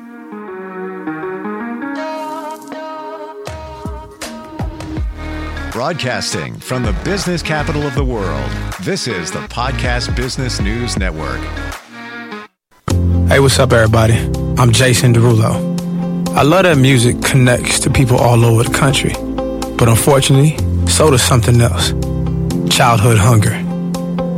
Broadcasting 5.72 6.58
from 6.60 6.82
the 6.82 6.92
business 7.02 7.42
capital 7.42 7.86
of 7.86 7.94
the 7.94 8.04
world, 8.04 8.50
this 8.82 9.08
is 9.08 9.30
the 9.30 9.38
Podcast 9.48 10.14
Business 10.14 10.60
News 10.60 10.98
Network. 10.98 11.40
Hey, 13.28 13.40
what's 13.40 13.58
up, 13.58 13.72
everybody? 13.72 14.12
I'm 14.58 14.70
Jason 14.70 15.14
Derulo. 15.14 15.80
I 16.36 16.42
love 16.42 16.64
that 16.64 16.76
music 16.76 17.22
connects 17.22 17.80
to 17.80 17.90
people 17.90 18.18
all 18.18 18.44
over 18.44 18.64
the 18.64 18.78
country. 18.78 19.14
But 19.76 19.88
unfortunately, 19.88 20.56
so 20.86 21.10
does 21.10 21.22
something 21.22 21.60
else 21.60 21.92
childhood 22.72 23.18
hunger. 23.18 23.52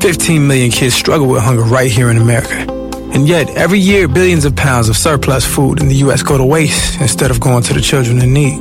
15 0.00 0.46
million 0.46 0.70
kids 0.70 0.94
struggle 0.94 1.28
with 1.28 1.42
hunger 1.42 1.62
right 1.62 1.90
here 1.90 2.10
in 2.10 2.16
America. 2.16 2.70
And 3.14 3.28
yet, 3.28 3.48
every 3.50 3.78
year, 3.78 4.08
billions 4.08 4.44
of 4.44 4.56
pounds 4.56 4.88
of 4.88 4.96
surplus 4.96 5.46
food 5.46 5.80
in 5.80 5.86
the 5.86 5.94
U.S. 6.06 6.22
go 6.22 6.36
to 6.36 6.44
waste 6.44 7.00
instead 7.00 7.30
of 7.30 7.38
going 7.38 7.62
to 7.62 7.74
the 7.74 7.80
children 7.80 8.20
in 8.20 8.34
need. 8.34 8.58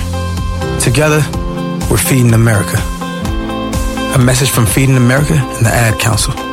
Together, 0.81 1.21
we're 1.91 1.97
feeding 1.97 2.33
America. 2.33 2.79
A 4.15 4.17
message 4.17 4.49
from 4.49 4.65
Feeding 4.65 4.97
America 4.97 5.35
and 5.35 5.63
the 5.63 5.71
Ad 5.71 5.99
Council. 5.99 6.48